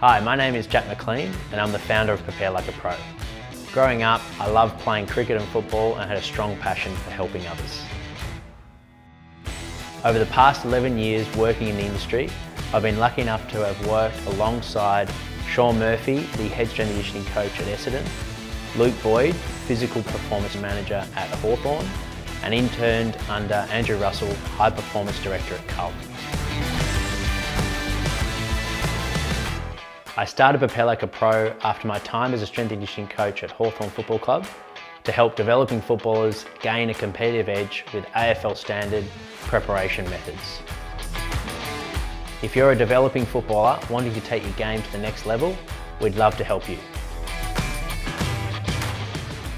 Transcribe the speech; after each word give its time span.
Hi, 0.00 0.20
my 0.20 0.36
name 0.36 0.54
is 0.54 0.68
Jack 0.68 0.86
McLean 0.86 1.32
and 1.50 1.60
I'm 1.60 1.72
the 1.72 1.78
founder 1.80 2.12
of 2.12 2.22
Prepare 2.22 2.52
Like 2.52 2.68
a 2.68 2.72
Pro. 2.72 2.94
Growing 3.72 4.04
up, 4.04 4.20
I 4.38 4.48
loved 4.48 4.78
playing 4.78 5.08
cricket 5.08 5.36
and 5.36 5.44
football 5.48 5.96
and 5.96 6.08
had 6.08 6.16
a 6.16 6.22
strong 6.22 6.56
passion 6.58 6.94
for 6.94 7.10
helping 7.10 7.44
others. 7.48 7.82
Over 10.04 10.20
the 10.20 10.26
past 10.26 10.64
11 10.64 10.98
years 10.98 11.26
working 11.34 11.66
in 11.66 11.76
the 11.76 11.82
industry, 11.82 12.30
I've 12.72 12.82
been 12.82 13.00
lucky 13.00 13.22
enough 13.22 13.50
to 13.50 13.66
have 13.66 13.88
worked 13.88 14.24
alongside 14.26 15.10
Sean 15.48 15.80
Murphy, 15.80 16.18
the 16.36 16.46
head 16.46 16.68
strength 16.68 16.90
and 16.90 17.04
conditioning 17.04 17.24
coach 17.32 17.58
at 17.58 17.66
Essendon, 17.66 18.06
Luke 18.78 18.94
Boyd, 19.02 19.34
physical 19.34 20.04
performance 20.04 20.54
manager 20.58 21.04
at 21.16 21.28
Hawthorn, 21.40 21.84
and 22.44 22.54
interned 22.54 23.18
under 23.28 23.66
Andrew 23.72 23.96
Russell, 23.96 24.32
high 24.54 24.70
performance 24.70 25.20
director 25.24 25.56
at 25.56 25.66
Carlton. 25.66 26.08
I 30.18 30.24
started 30.24 30.58
Prepare 30.58 30.84
Like 30.84 31.04
a 31.04 31.06
Pro 31.06 31.54
after 31.62 31.86
my 31.86 32.00
time 32.00 32.34
as 32.34 32.42
a 32.42 32.46
strength 32.46 32.72
and 32.72 32.80
conditioning 32.80 33.08
coach 33.08 33.44
at 33.44 33.52
Hawthorn 33.52 33.88
Football 33.88 34.18
Club 34.18 34.48
to 35.04 35.12
help 35.12 35.36
developing 35.36 35.80
footballers 35.80 36.44
gain 36.60 36.90
a 36.90 36.94
competitive 36.94 37.48
edge 37.48 37.84
with 37.94 38.04
AFL 38.06 38.56
standard 38.56 39.04
preparation 39.42 40.04
methods. 40.10 40.58
If 42.42 42.56
you're 42.56 42.72
a 42.72 42.74
developing 42.74 43.24
footballer 43.26 43.78
wanting 43.88 44.12
to 44.12 44.20
take 44.22 44.42
your 44.42 44.50
game 44.54 44.82
to 44.82 44.90
the 44.90 44.98
next 44.98 45.24
level, 45.24 45.56
we'd 46.00 46.16
love 46.16 46.36
to 46.38 46.42
help 46.42 46.68
you. 46.68 46.78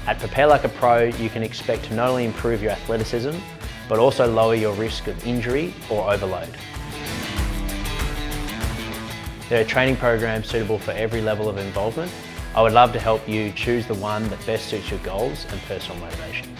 At 0.05 0.19
Prepare 0.19 0.45
Like 0.45 0.63
a 0.63 0.69
Pro, 0.69 1.05
you 1.05 1.31
can 1.31 1.41
expect 1.41 1.85
to 1.85 1.95
not 1.95 2.11
only 2.11 2.25
improve 2.25 2.61
your 2.61 2.73
athleticism, 2.73 3.35
but 3.89 3.97
also 3.97 4.31
lower 4.31 4.53
your 4.53 4.75
risk 4.75 5.07
of 5.07 5.25
injury 5.25 5.73
or 5.89 6.13
overload. 6.13 6.55
There 9.51 9.59
are 9.59 9.65
training 9.65 9.97
programs 9.97 10.47
suitable 10.47 10.79
for 10.79 10.91
every 10.91 11.19
level 11.19 11.49
of 11.49 11.57
involvement. 11.57 12.09
I 12.55 12.61
would 12.61 12.71
love 12.71 12.93
to 12.93 13.01
help 13.01 13.27
you 13.27 13.51
choose 13.51 13.85
the 13.85 13.95
one 13.95 14.25
that 14.29 14.45
best 14.45 14.67
suits 14.67 14.89
your 14.89 14.99
goals 15.01 15.45
and 15.51 15.61
personal 15.63 15.99
motivation. 15.99 16.55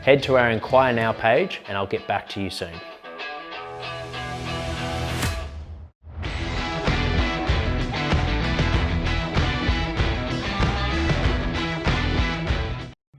Head 0.00 0.22
to 0.22 0.38
our 0.38 0.48
Inquire 0.48 0.94
Now 0.94 1.12
page 1.12 1.60
and 1.68 1.76
I'll 1.76 1.86
get 1.86 2.06
back 2.06 2.30
to 2.30 2.40
you 2.40 2.48
soon. 2.48 2.72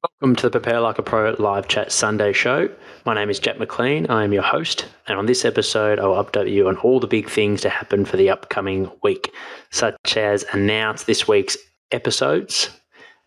Welcome 0.01 0.35
to 0.37 0.49
the 0.49 0.59
Prepare 0.59 0.79
Like 0.79 0.97
a 0.97 1.03
Pro 1.03 1.35
live 1.37 1.67
chat 1.67 1.91
Sunday 1.91 2.33
show. 2.33 2.71
My 3.05 3.13
name 3.13 3.29
is 3.29 3.37
Jack 3.37 3.59
McLean. 3.59 4.07
I 4.09 4.23
am 4.23 4.33
your 4.33 4.41
host, 4.41 4.87
and 5.07 5.19
on 5.19 5.27
this 5.27 5.45
episode, 5.45 5.99
I 5.99 6.07
will 6.07 6.23
update 6.23 6.51
you 6.51 6.67
on 6.67 6.77
all 6.77 6.99
the 6.99 7.05
big 7.05 7.29
things 7.29 7.61
to 7.61 7.69
happen 7.69 8.03
for 8.03 8.17
the 8.17 8.31
upcoming 8.31 8.91
week, 9.03 9.31
such 9.69 10.17
as 10.17 10.43
announce 10.53 11.03
this 11.03 11.27
week's 11.27 11.55
episodes, 11.91 12.71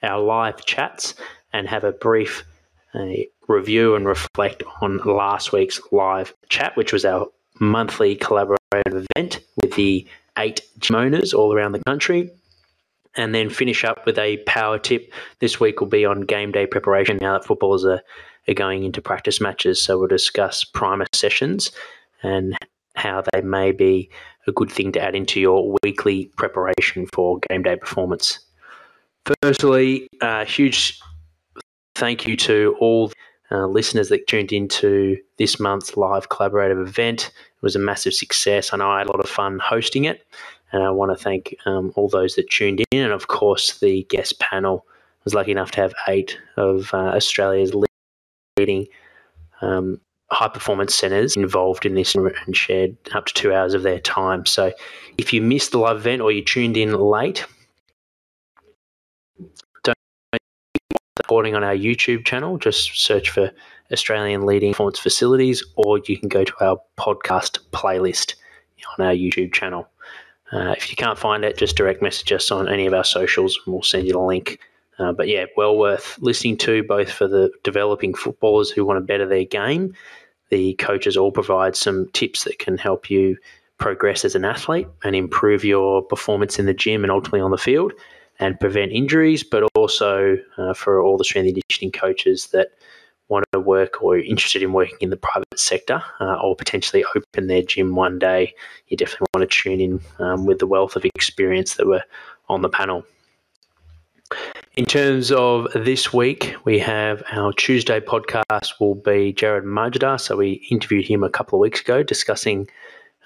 our 0.03 0.21
live 0.21 0.67
chats, 0.67 1.15
and 1.53 1.69
have 1.69 1.85
a 1.85 1.93
brief 1.93 2.43
review 3.47 3.95
and 3.95 4.05
reflect 4.05 4.65
on 4.81 4.99
last 5.05 5.53
week's 5.53 5.81
live 5.93 6.35
chat, 6.49 6.77
which 6.77 6.93
was 6.93 7.05
our 7.05 7.29
monthly 7.61 8.17
collaborative 8.17 8.57
event 9.15 9.39
with 9.63 9.75
the 9.77 10.05
eight 10.39 10.61
gym 10.81 10.97
owners 10.97 11.33
all 11.33 11.55
around 11.55 11.71
the 11.71 11.85
country 11.85 12.33
and 13.19 13.35
then 13.35 13.51
finish 13.51 13.85
up 13.85 14.07
with 14.07 14.17
a 14.17 14.39
power 14.47 14.79
tip. 14.79 15.13
This 15.41 15.61
week 15.61 15.81
will 15.81 15.89
be 15.89 16.07
on 16.07 16.23
game 16.23 16.53
day 16.53 16.67
preparation 16.67 17.19
now 17.21 17.35
that 17.35 17.45
footballers 17.45 17.85
are, 17.85 18.01
are 18.47 18.55
going 18.55 18.85
into 18.85 19.03
practice 19.03 19.41
matches. 19.41 19.83
So 19.83 19.99
we'll 19.99 20.09
discuss 20.09 20.65
primer 20.65 21.05
sessions 21.13 21.73
and 22.23 22.57
how 22.95 23.25
they 23.33 23.43
may 23.43 23.73
be 23.73 24.09
a 24.47 24.53
good 24.53 24.71
thing 24.71 24.93
to 24.93 25.03
add 25.03 25.15
into 25.15 25.41
your 25.41 25.77
weekly 25.83 26.27
preparation 26.37 27.07
for 27.13 27.41
game 27.51 27.65
day 27.65 27.77
performance. 27.77 28.39
Firstly, 29.43 30.09
a 30.23 30.27
uh, 30.27 30.45
huge 30.45 30.99
thank 31.97 32.27
you 32.27 32.37
to 32.37 32.77
all 32.81 33.13
uh, 33.51 33.67
listeners 33.67 34.09
that 34.11 34.27
tuned 34.29 34.53
into 34.53 35.17
this 35.39 35.59
month's 35.59 35.97
live 35.97 36.29
collaborative 36.29 36.81
event. 36.87 37.33
It 37.57 37.63
was 37.63 37.75
a 37.75 37.81
massive 37.81 38.15
success. 38.15 38.73
I 38.73 38.77
know 38.77 38.91
I 38.91 38.99
had 38.99 39.09
a 39.09 39.11
lot 39.11 39.21
of 39.21 39.29
fun 39.29 39.59
hosting 39.59 40.05
it. 40.05 40.25
And 40.73 40.83
I 40.83 40.91
want 40.91 41.17
to 41.17 41.23
thank 41.23 41.57
um, 41.65 41.93
all 41.97 42.09
those 42.09 42.35
that 42.35 42.51
tuned 42.51 42.85
in, 42.91 43.03
and 43.03 43.13
of 43.13 43.29
course 43.29 43.79
the 43.79 44.05
guest 44.11 44.39
panel. 44.39 44.87
I 44.89 45.21
was 45.25 45.35
lucky 45.35 45.51
enough 45.51 45.71
to 45.73 45.81
have 45.81 45.95
eight 46.09 46.39
of 46.57 46.93
uh, 46.93 47.15
Australia's 47.15 47.73
leading 48.59 48.87
um, 49.61 50.01
high 50.31 50.49
performance 50.49 50.95
centres 50.95 51.37
involved 51.37 51.87
in 51.87 51.95
this 51.95 52.15
and 52.15 52.57
shared 52.57 52.97
up 53.15 53.27
to 53.27 53.35
two 53.35 53.53
hours 53.53 53.75
of 53.75 53.83
their 53.83 53.99
time. 53.99 54.45
So 54.45 54.73
if 55.17 55.33
you 55.33 55.41
missed 55.41 55.73
the 55.73 55.79
live 55.79 55.97
event 55.97 56.21
or 56.21 56.31
you 56.31 56.45
tuned 56.45 56.77
in 56.77 56.93
late, 56.95 57.47
don't 59.85 59.97
recording 61.19 61.55
on 61.55 61.65
our 61.65 61.75
YouTube 61.75 62.25
channel. 62.27 62.59
Just 62.59 63.03
search 63.03 63.31
for 63.31 63.51
Australian 63.91 64.45
leading 64.45 64.73
performance 64.73 64.99
facilities, 64.99 65.65
or 65.77 65.99
you 66.07 66.19
can 66.19 66.29
go 66.29 66.45
to 66.45 66.53
our 66.61 66.79
podcast 66.99 67.59
playlist 67.71 68.35
on 68.99 69.07
our 69.07 69.15
YouTube 69.15 69.53
channel. 69.53 69.89
Uh, 70.53 70.75
if 70.77 70.91
you 70.91 70.97
can't 70.97 71.19
find 71.19 71.45
it, 71.45 71.59
just 71.59 71.77
direct 71.77 72.03
message 72.03 72.33
us 72.33 72.51
on 72.51 72.69
any 72.69 72.87
of 72.87 72.95
our 72.95 73.05
socials 73.05 73.59
and 73.65 73.75
we'll 73.75 73.83
send 73.83 74.07
you 74.07 74.13
the 74.13 74.19
link. 74.19 74.61
Uh, 74.99 75.13
but 75.13 75.29
yeah, 75.29 75.45
well 75.57 75.77
worth 75.77 76.19
listening 76.21 76.57
to 76.57 76.83
both 76.83 77.11
for 77.11 77.29
the 77.29 77.51
developing 77.63 78.15
footballers 78.15 78.71
who 78.71 78.85
want 78.85 78.97
to 78.97 79.05
better 79.05 79.27
their 79.27 79.45
game. 79.45 79.95
The 80.51 80.75
coaches 80.75 81.17
all 81.17 81.31
provide 81.31 81.77
some 81.77 82.09
tips 82.13 82.45
that 82.45 82.59
can 82.59 82.79
help 82.79 83.11
you 83.11 83.37
progress 83.77 84.25
as 84.25 84.35
an 84.35 84.45
athlete 84.45 84.89
and 85.05 85.15
improve 85.15 85.65
your 85.65 86.03
performance 86.03 86.59
in 86.59 86.67
the 86.67 86.75
gym 86.75 87.05
and 87.05 87.13
ultimately 87.13 87.41
on 87.41 87.53
the 87.53 87.59
field 87.59 87.93
and 88.41 88.59
prevent 88.59 88.93
injuries, 88.93 89.43
but 89.45 89.65
also 89.75 90.37
uh, 90.57 90.75
for 90.75 91.03
all 91.03 91.17
the 91.17 91.25
strength 91.25 91.47
and 91.47 91.57
conditioning 91.57 91.93
coaches 91.93 92.49
that 92.49 92.69
want 93.29 93.45
to 93.53 93.61
work 93.61 94.03
or 94.03 94.19
interested 94.19 94.63
in 94.63 94.73
working 94.73 94.99
in 95.01 95.11
the 95.11 95.17
private 95.17 95.59
sector 95.59 96.03
uh, 96.21 96.37
or 96.43 96.57
potentially 96.57 97.05
open 97.15 97.47
their 97.47 97.63
gym 97.63 97.95
one 97.95 98.19
day, 98.19 98.55
you 98.89 98.97
definitely 98.97 99.27
want 99.35 99.49
to 99.51 99.63
tune 99.63 99.81
in 99.81 100.01
um, 100.19 100.47
with 100.47 100.59
the 100.59 100.67
wealth 100.67 100.97
of 100.97 101.05
experience 101.05 101.75
that 101.75 101.87
were 101.87 102.03
on 102.49 102.63
the 102.63 102.69
panel. 102.69 103.05
In 104.77 104.85
terms 104.85 105.33
of 105.33 105.67
this 105.75 106.13
week, 106.13 106.55
we 106.65 106.79
have 106.79 107.23
our 107.33 107.53
Tuesday 107.53 107.99
podcast 108.01 108.79
will 108.79 108.95
be 108.95 109.33
Jared 109.33 109.65
Majda. 109.65 110.21
So 110.21 110.37
we 110.37 110.67
interviewed 110.71 111.07
him 111.07 111.25
a 111.25 111.31
couple 111.31 111.59
of 111.59 111.61
weeks 111.61 111.81
ago 111.81 112.03
discussing 112.03 112.69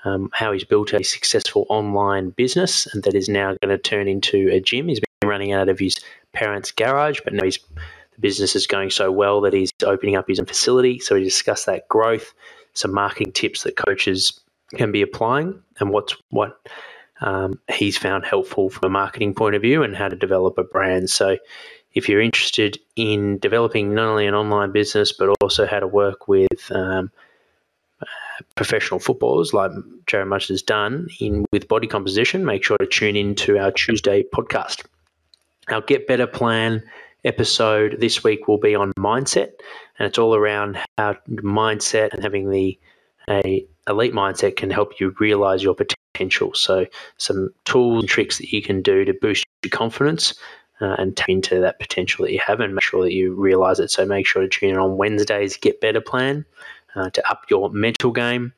um, 0.04 0.30
how 0.32 0.52
he's 0.52 0.64
built 0.64 0.92
a 0.92 1.02
successful 1.02 1.66
online 1.68 2.30
business 2.30 2.92
and 2.92 3.02
that 3.04 3.14
is 3.14 3.28
now 3.28 3.54
going 3.62 3.76
to 3.76 3.78
turn 3.78 4.08
into 4.08 4.48
a 4.50 4.60
gym. 4.60 4.88
He's 4.88 5.00
been 5.00 5.28
running 5.28 5.52
out 5.52 5.68
of 5.68 5.78
his 5.78 5.96
parents' 6.32 6.70
garage, 6.70 7.20
but 7.22 7.34
now 7.34 7.44
he's 7.44 7.58
business 8.22 8.56
is 8.56 8.66
going 8.66 8.90
so 8.90 9.12
well 9.12 9.40
that 9.42 9.52
he's 9.52 9.70
opening 9.84 10.16
up 10.16 10.28
his 10.28 10.40
own 10.40 10.46
facility. 10.46 10.98
So 10.98 11.16
we 11.16 11.24
discuss 11.24 11.66
that 11.66 11.88
growth, 11.88 12.32
some 12.72 12.94
marketing 12.94 13.32
tips 13.32 13.64
that 13.64 13.76
coaches 13.76 14.40
can 14.74 14.92
be 14.92 15.02
applying, 15.02 15.60
and 15.80 15.90
what's 15.90 16.16
what 16.30 16.58
um, 17.20 17.60
he's 17.70 17.98
found 17.98 18.24
helpful 18.24 18.70
from 18.70 18.86
a 18.86 18.90
marketing 18.90 19.34
point 19.34 19.54
of 19.54 19.62
view 19.62 19.82
and 19.82 19.94
how 19.94 20.08
to 20.08 20.16
develop 20.16 20.58
a 20.58 20.64
brand. 20.64 21.10
So 21.10 21.36
if 21.94 22.08
you're 22.08 22.20
interested 22.20 22.78
in 22.96 23.38
developing 23.38 23.94
not 23.94 24.08
only 24.08 24.26
an 24.26 24.34
online 24.34 24.72
business 24.72 25.12
but 25.12 25.28
also 25.40 25.66
how 25.66 25.78
to 25.78 25.86
work 25.86 26.26
with 26.26 26.72
um, 26.72 27.10
professional 28.54 28.98
footballers 28.98 29.52
like 29.52 29.70
Jared 30.06 30.28
Much 30.28 30.48
has 30.48 30.62
done 30.62 31.08
in 31.20 31.44
with 31.52 31.68
body 31.68 31.86
composition, 31.86 32.44
make 32.44 32.64
sure 32.64 32.78
to 32.78 32.86
tune 32.86 33.16
in 33.16 33.34
to 33.36 33.58
our 33.58 33.70
Tuesday 33.70 34.24
podcast. 34.34 34.84
Our 35.68 35.80
Get 35.80 36.06
Better 36.06 36.26
plan 36.26 36.82
episode 37.24 37.96
this 38.00 38.24
week 38.24 38.48
will 38.48 38.58
be 38.58 38.74
on 38.74 38.92
mindset, 38.98 39.52
and 39.98 40.06
it's 40.08 40.18
all 40.18 40.34
around 40.34 40.78
how 40.98 41.16
mindset 41.28 42.12
and 42.12 42.22
having 42.22 42.50
the 42.50 42.78
a 43.28 43.66
elite 43.88 44.12
mindset 44.12 44.56
can 44.56 44.70
help 44.70 44.98
you 45.00 45.14
realize 45.20 45.62
your 45.62 45.74
potential. 45.74 46.54
So, 46.54 46.86
some 47.18 47.50
tools 47.64 48.02
and 48.02 48.08
tricks 48.08 48.38
that 48.38 48.52
you 48.52 48.62
can 48.62 48.82
do 48.82 49.04
to 49.04 49.14
boost 49.14 49.44
your 49.62 49.70
confidence 49.70 50.34
uh, 50.80 50.96
and 50.98 51.16
tap 51.16 51.28
into 51.28 51.60
that 51.60 51.78
potential 51.78 52.24
that 52.24 52.32
you 52.32 52.40
have, 52.46 52.60
and 52.60 52.74
make 52.74 52.82
sure 52.82 53.02
that 53.02 53.12
you 53.12 53.34
realize 53.34 53.80
it. 53.80 53.90
So, 53.90 54.04
make 54.04 54.26
sure 54.26 54.42
to 54.42 54.48
tune 54.48 54.70
in 54.70 54.78
on 54.78 54.96
Wednesday's 54.96 55.56
Get 55.56 55.80
Better 55.80 56.00
plan 56.00 56.44
uh, 56.94 57.10
to 57.10 57.30
up 57.30 57.44
your 57.48 57.70
mental 57.70 58.10
game. 58.10 58.52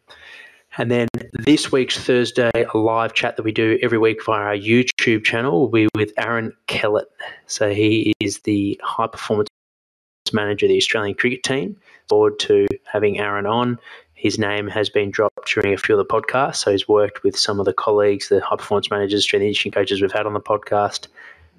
And 0.77 0.91
then 0.91 1.09
this 1.33 1.71
week's 1.71 1.97
Thursday, 1.99 2.51
a 2.53 2.77
live 2.77 3.15
chat 3.15 3.37
that 3.37 3.45
we 3.45 3.53
do 3.53 3.79
every 3.81 3.99
week 3.99 4.25
via 4.25 4.41
our 4.41 4.57
YouTube 4.57 5.25
channel 5.25 5.61
will 5.61 5.69
be 5.69 5.89
with 5.95 6.13
Aaron 6.19 6.53
Kellett. 6.67 7.07
So 7.47 7.73
he 7.73 8.13
is 8.19 8.41
the 8.41 8.81
high 8.83 9.07
performance 9.07 9.49
manager 10.33 10.67
of 10.67 10.71
the 10.71 10.77
Australian 10.77 11.15
cricket 11.15 11.45
team. 11.45 11.77
Forward 12.09 12.39
to 12.41 12.67
having 12.93 13.19
Aaron 13.19 13.47
on. 13.47 13.79
His 14.15 14.39
name 14.39 14.67
has 14.69 14.89
been 14.89 15.11
dropped 15.11 15.53
during 15.55 15.75
a 15.75 15.77
few 15.77 15.99
of 15.99 16.07
the 16.07 16.13
podcasts. 16.13 16.57
So 16.57 16.73
he's 16.73 16.89
worked 16.89 17.23
with 17.23 17.39
some 17.39 17.61
of 17.61 17.67
the 17.67 17.73
colleagues, 17.73 18.29
the 18.29 18.41
high 18.41 18.57
performance 18.57 18.91
managers, 18.91 19.23
strength 19.23 19.75
coaches 19.75 20.03
we've 20.03 20.11
had 20.11 20.27
on 20.27 20.33
the 20.33 20.41
podcast. 20.41 21.07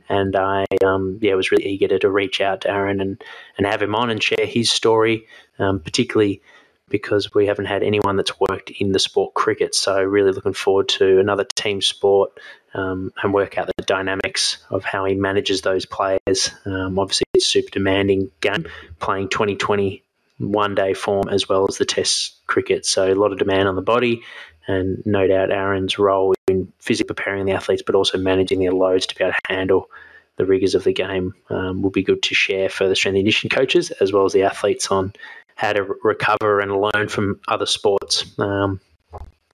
And 0.10 0.36
I, 0.36 0.66
um, 0.86 1.20
yeah, 1.22 1.36
was 1.36 1.52
really 1.52 1.66
eager 1.66 1.88
to, 1.88 2.00
to 2.00 2.12
reach 2.12 2.42
out 2.42 2.62
to 2.62 2.70
Aaron 2.70 3.00
and, 3.00 3.24
and 3.58 3.66
have 3.66 3.82
him 3.82 3.96
on 3.96 4.10
and 4.10 4.22
share 4.22 4.46
his 4.46 4.70
story, 4.70 5.26
um, 5.58 5.80
particularly 5.80 6.42
because 6.90 7.34
we 7.34 7.48
haven't 7.48 7.66
had 7.66 7.84
anyone 7.84 8.16
that's 8.16 8.40
worked 8.40 8.72
in 8.72 8.92
the 8.92 9.00
sport 9.00 9.34
cricket. 9.34 9.74
So, 9.76 10.02
really 10.04 10.32
looking 10.32 10.54
forward 10.54 10.88
to 10.90 11.20
another 11.20 11.46
team 11.56 11.82
sport 11.82 12.32
um, 12.74 13.12
and 13.24 13.34
work 13.34 13.58
out 13.58 13.68
the 13.68 13.84
dynamics 13.84 14.58
of 14.70 14.84
how 14.84 15.06
he 15.06 15.16
manages 15.16 15.62
those 15.62 15.86
players. 15.86 16.52
Um, 16.66 17.00
obviously, 17.00 17.26
it's 17.34 17.46
a 17.46 17.50
super 17.50 17.72
demanding 17.72 18.30
game, 18.42 18.68
playing 19.00 19.30
2020 19.30 20.02
one 20.40 20.76
day 20.76 20.94
form 20.94 21.30
as 21.30 21.48
well 21.48 21.66
as 21.70 21.78
the 21.78 21.86
test 21.86 22.46
cricket. 22.48 22.86
So, 22.86 23.12
a 23.12 23.16
lot 23.16 23.32
of 23.32 23.40
demand 23.40 23.68
on 23.68 23.76
the 23.76 23.82
body, 23.82 24.22
and 24.68 25.02
no 25.06 25.28
doubt 25.28 25.52
Aaron's 25.52 25.98
role 25.98 26.36
in 26.48 26.72
physically 26.80 27.08
preparing 27.08 27.46
the 27.46 27.54
athletes, 27.54 27.84
but 27.86 27.96
also 27.96 28.18
managing 28.18 28.60
their 28.60 28.72
loads 28.72 29.06
to 29.08 29.16
be 29.16 29.24
able 29.24 29.34
to 29.34 29.54
handle 29.54 29.90
the 30.38 30.46
rigors 30.46 30.76
of 30.76 30.84
the 30.84 30.94
game 30.94 31.34
um, 31.50 31.82
will 31.82 31.90
be 31.90 32.04
good 32.04 32.22
to 32.24 32.36
share 32.36 32.70
for 32.70 32.88
the 32.88 32.96
strength 32.96 33.16
and 33.16 33.22
conditioning 33.22 33.50
coaches 33.50 33.92
as 33.92 34.12
well 34.12 34.26
as 34.26 34.34
the 34.34 34.44
athletes 34.44 34.92
on 34.92 35.14
how 35.56 35.74
to 35.74 35.84
recover 36.04 36.60
and 36.60 36.82
learn 36.82 37.08
from 37.08 37.40
other 37.48 37.66
sports 37.66 38.26
um, 38.40 38.80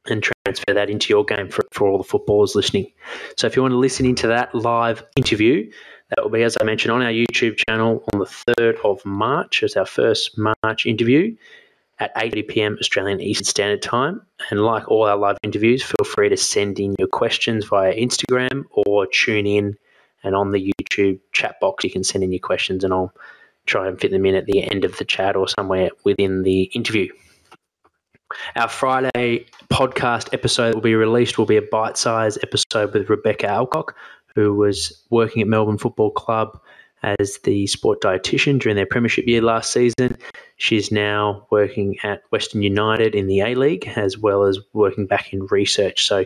and 0.07 0.24
transfer 0.24 0.74
that 0.74 0.89
into 0.89 1.13
your 1.13 1.24
game 1.24 1.50
for, 1.50 1.63
for 1.71 1.88
all 1.88 1.98
the 1.98 2.03
footballers 2.03 2.56
listening. 2.56 2.92
So 3.38 3.48
if 3.48 3.56
you 3.56 3.62
want 3.62 3.71
to 3.74 3.77
listen 3.77 4.06
into 4.06 4.27
that 4.27 4.53
live 4.53 5.03
interview, 5.15 5.71
that 6.09 6.24
will 6.24 6.31
be, 6.31 6.44
as 6.44 6.57
I 6.59 6.63
mentioned, 6.63 6.92
on 6.92 7.01
our 7.01 7.12
YouTube 7.12 7.57
channel 7.68 8.03
on 8.13 8.19
the 8.19 8.25
3rd 8.59 8.83
of 8.83 9.06
March 9.06 9.63
as 9.63 9.77
our 9.77 9.86
first 9.86 10.38
March 10.38 10.86
interview 10.86 11.36
at 12.00 12.12
8 12.18 12.47
p.m. 12.47 12.77
Australian 12.80 13.21
Eastern 13.21 13.45
Standard 13.45 13.81
Time. 13.81 14.21
And 14.50 14.62
like 14.65 14.89
all 14.89 15.06
our 15.06 15.15
live 15.15 15.38
interviews, 15.44 15.83
feel 15.83 16.04
free 16.04 16.30
to 16.30 16.38
send 16.38 16.80
in 16.80 16.95
your 16.97 17.07
questions 17.07 17.65
via 17.65 17.94
Instagram 17.94 18.65
or 18.71 19.06
tune 19.06 19.45
in 19.45 19.77
and 20.24 20.36
on 20.36 20.51
the 20.51 20.74
YouTube 20.83 21.19
chat 21.31 21.59
box, 21.59 21.83
you 21.83 21.89
can 21.89 22.04
send 22.04 22.24
in 22.24 22.31
your 22.31 22.39
questions 22.39 22.83
and 22.83 22.94
I'll 22.94 23.13
try 23.71 23.88
and 23.88 24.00
fit 24.00 24.12
them 24.12 24.25
in 24.25 24.35
at 24.35 24.45
the 24.45 24.69
end 24.69 24.83
of 24.83 24.97
the 24.97 25.06
chat 25.06 25.35
or 25.35 25.47
somewhere 25.47 25.89
within 26.03 26.44
the 26.44 26.63
interview. 26.73 27.07
Our 28.56 28.69
Friday 28.69 29.45
podcast 29.69 30.33
episode 30.33 30.69
that 30.69 30.75
will 30.75 30.81
be 30.81 30.95
released 30.95 31.38
will 31.38 31.45
be 31.45 31.57
a 31.57 31.62
bite-sized 31.62 32.39
episode 32.44 32.94
with 32.94 33.09
Rebecca 33.09 33.47
Alcock, 33.47 33.95
who 34.35 34.53
was 34.53 35.06
working 35.09 35.41
at 35.41 35.47
Melbourne 35.47 35.77
Football 35.77 36.12
Club 36.12 36.59
as 37.03 37.39
the 37.44 37.65
sport 37.68 38.01
dietitian 38.01 38.59
during 38.59 38.75
their 38.75 38.85
premiership 38.85 39.25
year 39.25 39.41
last 39.41 39.71
season. 39.71 40.18
She's 40.57 40.91
now 40.91 41.47
working 41.50 41.97
at 42.03 42.21
Western 42.29 42.62
United 42.62 43.15
in 43.15 43.27
the 43.27 43.39
A 43.39 43.56
League, 43.56 43.88
as 43.95 44.18
well 44.18 44.44
as 44.44 44.59
working 44.73 45.07
back 45.07 45.33
in 45.33 45.45
research. 45.47 46.06
So 46.06 46.25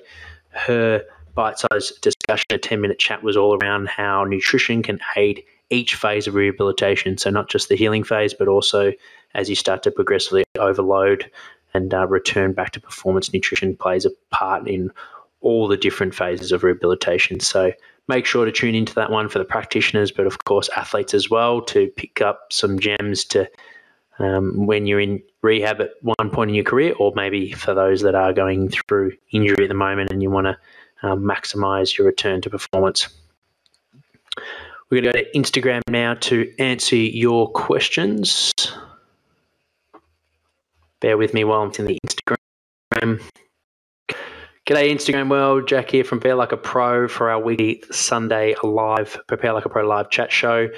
her 0.50 1.04
bite-sized 1.34 2.02
discussion, 2.02 2.46
a 2.52 2.58
10-minute 2.58 3.00
chat 3.00 3.24
was 3.24 3.38
all 3.38 3.58
around 3.62 3.88
how 3.88 4.24
nutrition 4.26 4.84
can 4.84 5.00
aid 5.16 5.44
each 5.70 5.96
phase 5.96 6.28
of 6.28 6.36
rehabilitation. 6.36 7.18
So 7.18 7.30
not 7.30 7.50
just 7.50 7.70
the 7.70 7.76
healing 7.76 8.04
phase, 8.04 8.34
but 8.34 8.48
also 8.48 8.94
as 9.34 9.50
you 9.50 9.56
start 9.56 9.84
to 9.84 9.92
progressively 9.92 10.44
overload 10.60 11.30
and 11.74 11.94
uh, 11.94 12.08
return 12.08 12.54
back 12.54 12.72
to 12.72 12.80
performance, 12.80 13.34
nutrition 13.34 13.76
plays 13.76 14.06
a 14.06 14.12
part 14.32 14.68
in 14.68 14.92
all 15.42 15.68
the 15.68 15.78
different 15.78 16.16
phases 16.16 16.52
of 16.52 16.64
rehabilitation. 16.64 17.40
So 17.40 17.72
make 18.08 18.26
sure 18.26 18.46
to 18.46 18.52
tune 18.52 18.76
into 18.76 18.96
that 18.96 19.12
one 19.12 19.30
for 19.30 19.40
the 19.40 19.46
practitioners, 19.46 20.12
but 20.12 20.26
of 20.26 20.44
course 20.46 20.70
athletes 20.76 21.14
as 21.14 21.30
well 21.30 21.62
to 21.64 21.88
pick 21.98 22.22
up 22.22 22.48
some 22.52 22.80
gems 22.80 23.26
to 23.26 23.50
um, 24.18 24.66
when 24.66 24.86
you're 24.86 25.02
in 25.02 25.22
rehab 25.42 25.82
at 25.82 25.92
one 26.02 26.30
point 26.32 26.50
in 26.50 26.56
your 26.56 26.64
career, 26.64 26.94
or 26.98 27.12
maybe 27.16 27.52
for 27.52 27.74
those 27.74 28.02
that 28.02 28.16
are 28.16 28.32
going 28.32 28.70
through 28.70 29.12
injury 29.32 29.66
at 29.66 29.68
the 29.68 29.76
moment 29.76 30.12
and 30.12 30.24
you 30.24 30.32
want 30.32 30.46
to 30.46 30.58
um, 31.08 31.22
maximize 31.22 31.98
your 31.98 32.08
return 32.08 32.40
to 32.42 32.50
performance. 32.50 33.10
We're 34.90 35.02
going 35.02 35.14
to 35.14 35.24
go 35.24 35.32
to 35.32 35.40
Instagram 35.40 35.82
now 35.90 36.14
to 36.14 36.54
answer 36.60 36.96
your 36.96 37.52
questions. 37.52 38.54
Bear 41.00 41.18
with 41.18 41.34
me 41.34 41.44
while 41.44 41.64
I'm 41.64 41.72
in 41.80 41.86
the 41.86 41.98
Instagram. 42.06 43.20
G'day, 44.68 44.92
Instagram 44.92 45.30
world. 45.30 45.68
Jack 45.68 45.90
here 45.90 46.04
from 46.04 46.20
Prepare 46.20 46.36
Like 46.36 46.52
a 46.52 46.58
Pro 46.58 47.08
for 47.08 47.32
our 47.32 47.40
weekly 47.40 47.84
Sunday 47.92 48.56
live 48.64 49.20
Prepare 49.28 49.54
Like 49.54 49.66
a 49.66 49.70
Pro 49.70 49.88
live 49.88 50.12
chat 50.12 50.32
show 50.32 50.70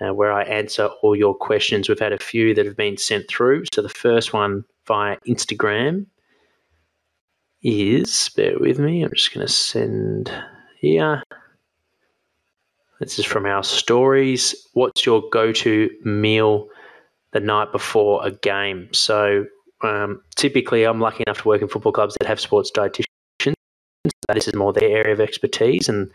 uh, 0.00 0.12
where 0.12 0.32
I 0.32 0.42
answer 0.42 0.88
all 1.02 1.16
your 1.16 1.34
questions. 1.34 1.88
We've 1.88 1.98
had 1.98 2.12
a 2.12 2.18
few 2.18 2.54
that 2.54 2.66
have 2.66 2.76
been 2.76 2.98
sent 2.98 3.28
through. 3.28 3.64
So 3.72 3.80
the 3.80 3.88
first 3.88 4.34
one 4.34 4.64
via 4.86 5.16
Instagram 5.26 6.04
is, 7.62 8.30
bear 8.36 8.58
with 8.58 8.78
me, 8.78 9.02
I'm 9.02 9.10
just 9.14 9.32
going 9.32 9.46
to 9.46 9.52
send 9.52 10.30
here. 10.80 11.22
This 13.00 13.18
is 13.18 13.24
from 13.24 13.46
our 13.46 13.62
stories. 13.64 14.54
What's 14.74 15.04
your 15.04 15.22
go 15.30 15.52
to 15.52 15.90
meal 16.04 16.68
the 17.32 17.40
night 17.40 17.72
before 17.72 18.24
a 18.24 18.30
game? 18.30 18.88
So, 18.92 19.46
um, 19.82 20.22
typically, 20.36 20.84
I'm 20.84 21.00
lucky 21.00 21.24
enough 21.26 21.42
to 21.42 21.48
work 21.48 21.62
in 21.62 21.68
football 21.68 21.92
clubs 21.92 22.16
that 22.20 22.28
have 22.28 22.40
sports 22.40 22.70
dietitians. 22.70 23.04
This 24.32 24.48
is 24.48 24.54
more 24.54 24.72
their 24.72 24.88
area 24.88 25.12
of 25.12 25.20
expertise, 25.20 25.88
and 25.88 26.10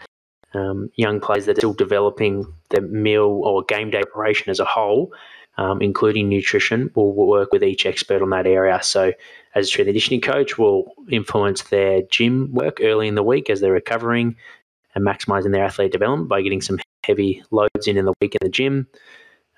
um, 0.53 0.89
young 0.95 1.19
players 1.19 1.45
that 1.45 1.57
are 1.57 1.61
still 1.61 1.73
developing 1.73 2.45
their 2.69 2.81
meal 2.81 3.41
or 3.43 3.63
game 3.63 3.91
day 3.91 4.01
preparation 4.01 4.49
as 4.49 4.59
a 4.59 4.65
whole 4.65 5.11
um, 5.59 5.81
including 5.81 6.29
nutrition, 6.29 6.89
will 6.95 7.13
work 7.13 7.51
with 7.51 7.63
each 7.63 7.85
expert 7.85 8.21
on 8.21 8.29
that 8.29 8.47
area. 8.47 8.79
So, 8.81 9.11
as 9.55 9.65
a 9.65 9.67
strength 9.67 9.87
conditioning 9.87 10.21
coach, 10.21 10.57
we'll 10.57 10.85
influence 11.11 11.63
their 11.63 12.01
gym 12.03 12.53
work 12.53 12.79
early 12.81 13.09
in 13.09 13.15
the 13.15 13.23
week 13.23 13.49
as 13.49 13.59
they're 13.59 13.73
recovering 13.73 14.37
and 14.95 15.05
maximizing 15.05 15.51
their 15.51 15.63
athlete 15.63 15.91
development 15.91 16.29
by 16.29 16.41
getting 16.41 16.61
some 16.61 16.79
heavy 17.03 17.43
loads 17.51 17.87
in 17.87 17.97
in 17.97 18.05
the 18.05 18.13
week 18.21 18.35
in 18.35 18.39
the 18.41 18.49
gym, 18.49 18.87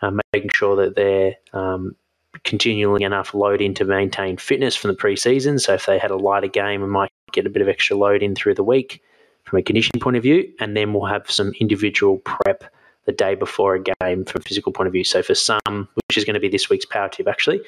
um, 0.02 0.20
making 0.34 0.50
sure 0.54 0.76
that 0.76 0.96
they're 0.96 1.36
um, 1.54 1.96
continually 2.44 3.04
enough 3.04 3.34
load 3.34 3.62
in 3.62 3.74
to 3.74 3.86
maintain 3.86 4.38
fitness 4.38 4.76
from 4.76 4.90
the 4.90 4.98
preseason. 4.98 5.60
So, 5.60 5.74
if 5.74 5.86
they 5.86 5.98
had 5.98 6.12
a 6.12 6.18
lighter 6.18 6.48
game, 6.48 6.82
we 6.82 6.88
might 6.88 7.12
get 7.32 7.46
a 7.46 7.50
bit 7.50 7.62
of 7.62 7.68
extra 7.68 7.96
load 7.96 8.24
in 8.24 8.36
through 8.36 8.56
the 8.56 8.64
week 8.64 9.02
from 9.44 9.60
a 9.60 9.64
conditioning 9.64 10.00
point 10.00 10.18
of 10.18 10.24
view, 10.24 10.52
and 10.60 10.78
then 10.78 10.94
we'll 10.94 11.06
have 11.06 11.30
some 11.30 11.54
individual 11.60 12.20
prep 12.20 12.64
the 13.06 13.12
day 13.12 13.36
before 13.36 13.76
a 13.76 13.84
game 13.84 14.26
from 14.26 14.40
a 14.40 14.48
physical 14.48 14.72
point 14.72 14.88
of 14.88 14.94
view. 14.94 15.04
So 15.04 15.24
for 15.24 15.36
some, 15.36 15.88
which 15.96 16.18
is 16.18 16.26
going 16.26 16.36
to 16.36 16.40
be 16.40 16.50
this 16.50 16.70
week's 16.70 16.86
power 16.86 17.10
tip 17.10 17.28
actually, 17.28 17.62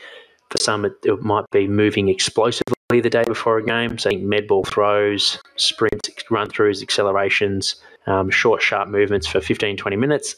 for 0.50 0.58
some 0.60 0.86
it, 0.86 0.94
it 1.04 1.22
might 1.22 1.46
be 1.52 1.68
moving 1.68 2.10
explosively 2.10 2.76
the 3.02 3.10
day 3.10 3.24
before 3.24 3.58
a 3.58 3.66
game. 3.66 3.98
So 3.98 4.12
med 4.12 4.48
ball 4.48 4.64
throws, 4.64 5.40
sprints, 5.56 6.10
run 6.30 6.50
throughs, 6.50 6.82
accelerations, 6.82 7.76
um, 8.08 8.30
short, 8.30 8.62
sharp 8.62 8.90
movements 8.90 9.28
for 9.28 9.42
15, 9.42 9.78
20 9.78 9.96
minutes. 9.96 10.36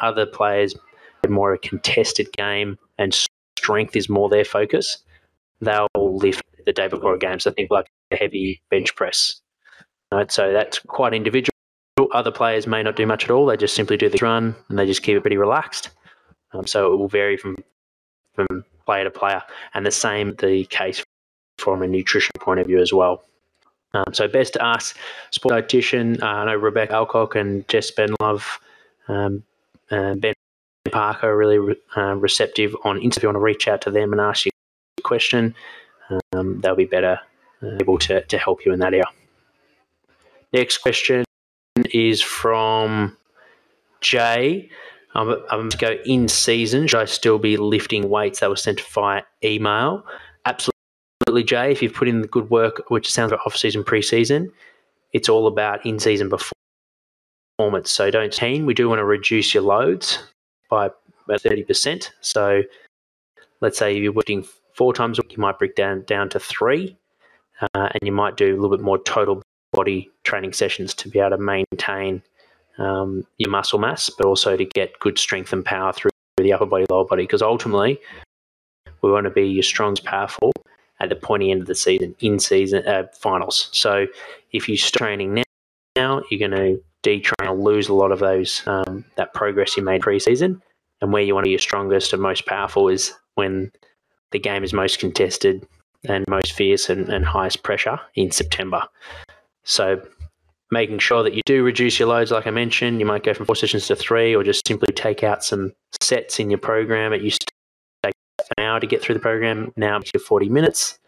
Other 0.00 0.26
players 0.26 0.74
more 1.28 1.52
of 1.52 1.56
a 1.56 1.68
contested 1.68 2.30
game 2.32 2.78
and 2.98 3.16
strength 3.58 3.96
is 3.96 4.08
more 4.08 4.28
their 4.28 4.44
focus. 4.44 4.98
They'll 5.60 5.88
lift 5.96 6.42
the 6.66 6.72
day 6.72 6.88
before 6.88 7.14
a 7.14 7.18
game. 7.18 7.40
So 7.40 7.50
I 7.50 7.54
think 7.54 7.70
like 7.70 7.86
a 8.10 8.16
heavy 8.16 8.60
bench 8.70 8.94
press. 8.96 9.40
Right? 10.12 10.30
So 10.30 10.52
that's 10.52 10.78
quite 10.80 11.14
individual. 11.14 11.50
Other 12.12 12.30
players 12.30 12.66
may 12.66 12.82
not 12.82 12.96
do 12.96 13.06
much 13.06 13.24
at 13.24 13.30
all. 13.30 13.46
They 13.46 13.56
just 13.56 13.74
simply 13.74 13.96
do 13.96 14.08
the 14.08 14.18
run 14.20 14.54
and 14.68 14.78
they 14.78 14.86
just 14.86 15.02
keep 15.02 15.16
it 15.16 15.20
pretty 15.20 15.36
relaxed. 15.36 15.90
Um, 16.52 16.66
so 16.66 16.92
it 16.92 16.96
will 16.96 17.08
vary 17.08 17.36
from 17.36 17.56
from 18.34 18.64
player 18.84 19.04
to 19.04 19.10
player, 19.10 19.42
and 19.74 19.86
the 19.86 19.90
same 19.90 20.34
the 20.36 20.64
case 20.66 21.03
from 21.64 21.82
a 21.82 21.86
nutrition 21.86 22.32
point 22.38 22.60
of 22.60 22.66
view 22.66 22.80
as 22.80 22.92
well. 22.92 23.24
Um, 23.94 24.12
so 24.12 24.28
best 24.28 24.52
to 24.54 24.64
ask 24.64 24.96
sport 25.30 25.54
dietitian. 25.54 26.22
Uh, 26.22 26.26
I 26.26 26.44
know 26.46 26.56
Rebecca 26.56 26.94
Alcock 26.94 27.34
and 27.36 27.66
Jess 27.68 27.90
Benlove, 27.90 28.44
um, 29.08 29.42
uh, 29.90 30.14
Ben 30.14 30.34
Parker 30.90 31.30
are 31.30 31.36
really 31.36 31.58
re- 31.58 31.82
uh, 31.96 32.14
receptive 32.16 32.74
on 32.84 32.98
Instagram. 32.98 33.16
If 33.16 33.22
you 33.22 33.28
want 33.28 33.36
to 33.36 33.40
reach 33.40 33.68
out 33.68 33.80
to 33.82 33.90
them 33.90 34.12
and 34.12 34.20
ask 34.20 34.46
you 34.46 34.50
question, 35.02 35.54
um, 36.32 36.60
they'll 36.60 36.74
be 36.74 36.84
better 36.84 37.20
uh, 37.62 37.76
able 37.80 37.98
to, 37.98 38.22
to 38.22 38.38
help 38.38 38.64
you 38.64 38.72
in 38.72 38.80
that 38.80 38.92
area. 38.92 39.04
Next 40.52 40.78
question 40.78 41.24
is 41.92 42.20
from 42.20 43.16
Jay. 44.00 44.70
I'm, 45.14 45.30
I'm 45.50 45.68
going 45.68 45.70
to 45.70 45.78
go 45.78 45.96
in 46.04 46.28
season. 46.28 46.86
Should 46.86 47.00
I 47.00 47.04
still 47.04 47.38
be 47.38 47.56
lifting 47.56 48.08
weights 48.08 48.40
that 48.40 48.50
were 48.50 48.56
sent 48.56 48.80
via 48.80 49.22
email? 49.42 50.04
Absolutely, 50.46 50.73
Jay. 51.42 51.72
If 51.72 51.82
you've 51.82 51.94
put 51.94 52.08
in 52.08 52.22
the 52.22 52.28
good 52.28 52.50
work, 52.50 52.82
which 52.88 53.10
sounds 53.10 53.32
like 53.32 53.44
off 53.46 53.56
season, 53.56 53.84
pre 53.84 54.02
season, 54.02 54.52
it's 55.12 55.28
all 55.28 55.46
about 55.46 55.84
in 55.84 55.98
season 55.98 56.30
performance. 56.30 57.90
So 57.90 58.10
don't 58.10 58.32
team. 58.32 58.66
We 58.66 58.74
do 58.74 58.88
want 58.88 58.98
to 58.98 59.04
reduce 59.04 59.54
your 59.54 59.62
loads 59.62 60.18
by 60.70 60.90
about 61.24 61.42
30%. 61.42 62.10
So 62.20 62.62
let's 63.60 63.78
say 63.78 63.96
you're 63.96 64.12
working 64.12 64.44
four 64.74 64.92
times 64.92 65.18
a 65.18 65.22
week, 65.22 65.36
you 65.36 65.40
might 65.40 65.58
break 65.58 65.74
down 65.74 66.02
down 66.02 66.28
to 66.30 66.40
three, 66.40 66.96
uh, 67.60 67.88
and 67.92 68.00
you 68.02 68.12
might 68.12 68.36
do 68.36 68.52
a 68.52 68.56
little 68.60 68.76
bit 68.76 68.84
more 68.84 69.02
total 69.02 69.42
body 69.72 70.10
training 70.24 70.52
sessions 70.52 70.94
to 70.94 71.08
be 71.08 71.18
able 71.18 71.36
to 71.36 71.38
maintain 71.38 72.22
um, 72.78 73.24
your 73.38 73.50
muscle 73.50 73.78
mass, 73.78 74.10
but 74.16 74.26
also 74.26 74.56
to 74.56 74.64
get 74.64 74.98
good 75.00 75.18
strength 75.18 75.52
and 75.52 75.64
power 75.64 75.92
through 75.92 76.10
the 76.38 76.52
upper 76.52 76.66
body, 76.66 76.86
lower 76.90 77.04
body. 77.04 77.22
Because 77.22 77.42
ultimately, 77.42 78.00
we 79.02 79.10
want 79.10 79.24
to 79.24 79.30
be 79.30 79.46
your 79.46 79.62
strongest, 79.62 80.04
powerful 80.04 80.52
at 81.04 81.08
the 81.10 81.26
pointy 81.26 81.50
end 81.50 81.60
of 81.60 81.66
the 81.66 81.74
season, 81.74 82.14
in 82.20 82.38
season 82.38 82.86
uh, 82.86 83.04
finals. 83.12 83.68
So 83.72 84.06
if 84.52 84.68
you 84.68 84.76
start 84.76 84.98
training 84.98 85.34
now, 85.34 85.42
now 85.96 86.22
you're 86.30 86.48
going 86.48 86.50
to 86.50 86.82
detrain 87.02 87.48
or 87.48 87.54
lose 87.54 87.88
a 87.88 87.94
lot 87.94 88.12
of 88.12 88.18
those 88.18 88.62
um, 88.66 89.04
that 89.16 89.34
progress 89.34 89.76
you 89.76 89.82
made 89.82 90.00
pre-season. 90.00 90.60
And 91.00 91.12
where 91.12 91.22
you 91.22 91.34
want 91.34 91.44
to 91.44 91.48
be 91.48 91.52
your 91.52 91.58
strongest 91.58 92.12
and 92.12 92.22
most 92.22 92.46
powerful 92.46 92.88
is 92.88 93.12
when 93.34 93.70
the 94.30 94.38
game 94.38 94.64
is 94.64 94.72
most 94.72 94.98
contested 94.98 95.66
and 96.04 96.24
most 96.28 96.52
fierce 96.52 96.88
and, 96.88 97.08
and 97.08 97.24
highest 97.24 97.62
pressure 97.62 98.00
in 98.14 98.30
September. 98.30 98.82
So 99.64 100.02
making 100.70 100.98
sure 100.98 101.22
that 101.22 101.34
you 101.34 101.42
do 101.46 101.62
reduce 101.62 101.98
your 101.98 102.08
loads, 102.08 102.30
like 102.30 102.46
I 102.46 102.50
mentioned, 102.50 103.00
you 103.00 103.06
might 103.06 103.22
go 103.22 103.34
from 103.34 103.46
four 103.46 103.56
sessions 103.56 103.86
to 103.88 103.96
three, 103.96 104.34
or 104.34 104.42
just 104.42 104.66
simply 104.66 104.92
take 104.92 105.22
out 105.22 105.44
some 105.44 105.72
sets 106.00 106.40
in 106.40 106.50
your 106.50 106.58
program. 106.58 107.12
To 107.12 107.18
take 107.18 107.53
an 108.56 108.64
hour 108.64 108.80
to 108.80 108.86
get 108.86 109.02
through 109.02 109.14
the 109.14 109.20
program. 109.20 109.72
Now 109.76 109.98
it's 109.98 110.10
your 110.12 110.20
40 110.20 110.48
minutes. 110.48 110.98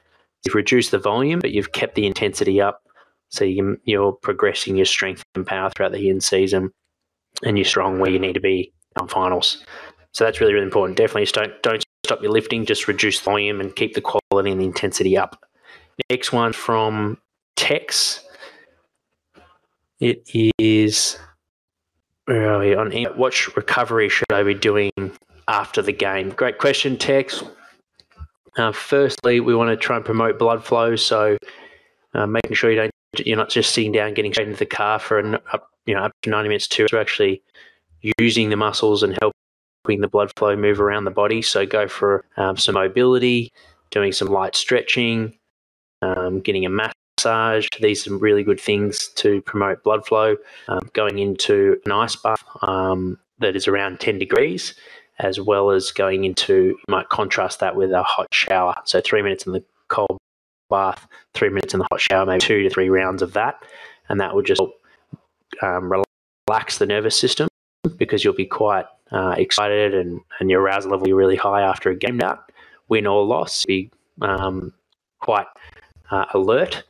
You've 0.44 0.54
reduced 0.54 0.90
the 0.90 0.98
volume, 0.98 1.40
but 1.40 1.50
you've 1.50 1.72
kept 1.72 1.94
the 1.94 2.06
intensity 2.06 2.60
up. 2.60 2.82
So 3.30 3.44
you, 3.44 3.76
you're 3.84 4.12
progressing 4.12 4.76
your 4.76 4.86
strength 4.86 5.24
and 5.34 5.46
power 5.46 5.70
throughout 5.70 5.92
the 5.92 6.08
in 6.08 6.20
season, 6.20 6.70
and 7.44 7.58
you're 7.58 7.64
strong 7.64 7.98
where 7.98 8.10
you 8.10 8.18
need 8.18 8.34
to 8.34 8.40
be 8.40 8.72
on 9.00 9.08
finals. 9.08 9.64
So 10.12 10.24
that's 10.24 10.40
really, 10.40 10.54
really 10.54 10.64
important. 10.64 10.96
Definitely 10.96 11.26
don't 11.26 11.62
don't 11.62 11.84
stop 12.04 12.22
your 12.22 12.30
lifting, 12.30 12.64
just 12.64 12.88
reduce 12.88 13.20
volume 13.20 13.60
and 13.60 13.74
keep 13.74 13.94
the 13.94 14.00
quality 14.00 14.50
and 14.50 14.60
the 14.60 14.64
intensity 14.64 15.16
up. 15.16 15.44
Next 16.08 16.32
one 16.32 16.52
from 16.52 17.18
Tex. 17.56 18.24
It 19.98 20.28
is 20.58 21.18
where 22.26 22.52
are 22.52 22.58
we 22.60 22.74
on 22.74 22.92
what 23.16 23.56
recovery 23.56 24.08
should 24.08 24.32
I 24.32 24.42
be 24.42 24.54
doing 24.54 24.90
after 25.48 25.82
the 25.82 25.92
game? 25.92 26.30
Great 26.30 26.58
question, 26.58 26.96
Tex. 26.96 27.42
Uh, 28.56 28.72
firstly, 28.72 29.40
we 29.40 29.54
want 29.54 29.68
to 29.68 29.76
try 29.76 29.96
and 29.96 30.04
promote 30.04 30.38
blood 30.38 30.64
flow, 30.64 30.96
so 30.96 31.36
uh, 32.14 32.26
making 32.26 32.54
sure 32.54 32.70
you 32.70 32.76
don't 32.76 32.90
you're 33.24 33.36
not 33.36 33.48
just 33.48 33.72
sitting 33.72 33.92
down, 33.92 34.14
getting 34.14 34.32
straight 34.32 34.48
into 34.48 34.58
the 34.58 34.66
car 34.66 34.98
for 34.98 35.18
an 35.18 35.36
up, 35.52 35.68
you 35.86 35.94
know 35.94 36.02
up 36.02 36.12
to 36.22 36.30
ninety 36.30 36.48
minutes 36.48 36.68
to 36.68 36.86
actually 36.98 37.42
using 38.18 38.50
the 38.50 38.56
muscles 38.56 39.02
and 39.02 39.16
helping 39.20 40.00
the 40.00 40.08
blood 40.08 40.30
flow 40.36 40.56
move 40.56 40.80
around 40.80 41.04
the 41.04 41.10
body. 41.10 41.42
So 41.42 41.66
go 41.66 41.88
for 41.88 42.24
um, 42.36 42.56
some 42.56 42.74
mobility, 42.74 43.52
doing 43.90 44.12
some 44.12 44.28
light 44.28 44.56
stretching, 44.56 45.36
um, 46.02 46.40
getting 46.40 46.66
a 46.66 46.70
massage. 46.70 47.68
These 47.80 48.06
are 48.06 48.16
really 48.16 48.42
good 48.42 48.60
things 48.60 49.08
to 49.16 49.40
promote 49.42 49.82
blood 49.82 50.06
flow. 50.06 50.36
Um, 50.68 50.88
going 50.92 51.18
into 51.18 51.80
an 51.84 51.92
ice 51.92 52.16
bath 52.16 52.42
um, 52.62 53.18
that 53.38 53.56
is 53.56 53.68
around 53.68 54.00
10 54.00 54.18
degrees, 54.18 54.74
as 55.18 55.40
well 55.40 55.70
as 55.70 55.90
going 55.90 56.24
into, 56.24 56.54
you 56.54 56.78
might 56.88 57.08
contrast 57.08 57.60
that 57.60 57.76
with 57.76 57.92
a 57.92 58.02
hot 58.02 58.28
shower. 58.32 58.74
So 58.84 59.00
three 59.00 59.22
minutes 59.22 59.46
in 59.46 59.52
the 59.52 59.64
cold 59.88 60.18
bath, 60.68 61.06
three 61.34 61.48
minutes 61.48 61.74
in 61.74 61.80
the 61.80 61.86
hot 61.90 62.00
shower, 62.00 62.26
maybe 62.26 62.40
two 62.40 62.62
to 62.62 62.70
three 62.70 62.88
rounds 62.88 63.22
of 63.22 63.32
that. 63.32 63.62
And 64.08 64.20
that 64.20 64.34
will 64.34 64.42
just 64.42 64.62
um, 65.62 65.92
relax 66.48 66.78
the 66.78 66.86
nervous 66.86 67.18
system 67.18 67.48
because 67.96 68.24
you'll 68.24 68.34
be 68.34 68.46
quite 68.46 68.86
uh, 69.12 69.34
excited 69.38 69.94
and, 69.94 70.20
and 70.40 70.50
your 70.50 70.60
arousal 70.60 70.90
level 70.90 71.02
will 71.02 71.06
be 71.06 71.12
really 71.12 71.36
high 71.36 71.62
after 71.62 71.90
a 71.90 71.96
game 71.96 72.20
out, 72.20 72.50
win 72.88 73.06
or 73.06 73.24
loss, 73.24 73.64
be 73.64 73.90
um, 74.20 74.72
quite 75.20 75.46
uh, 76.10 76.26
alert. 76.34 76.82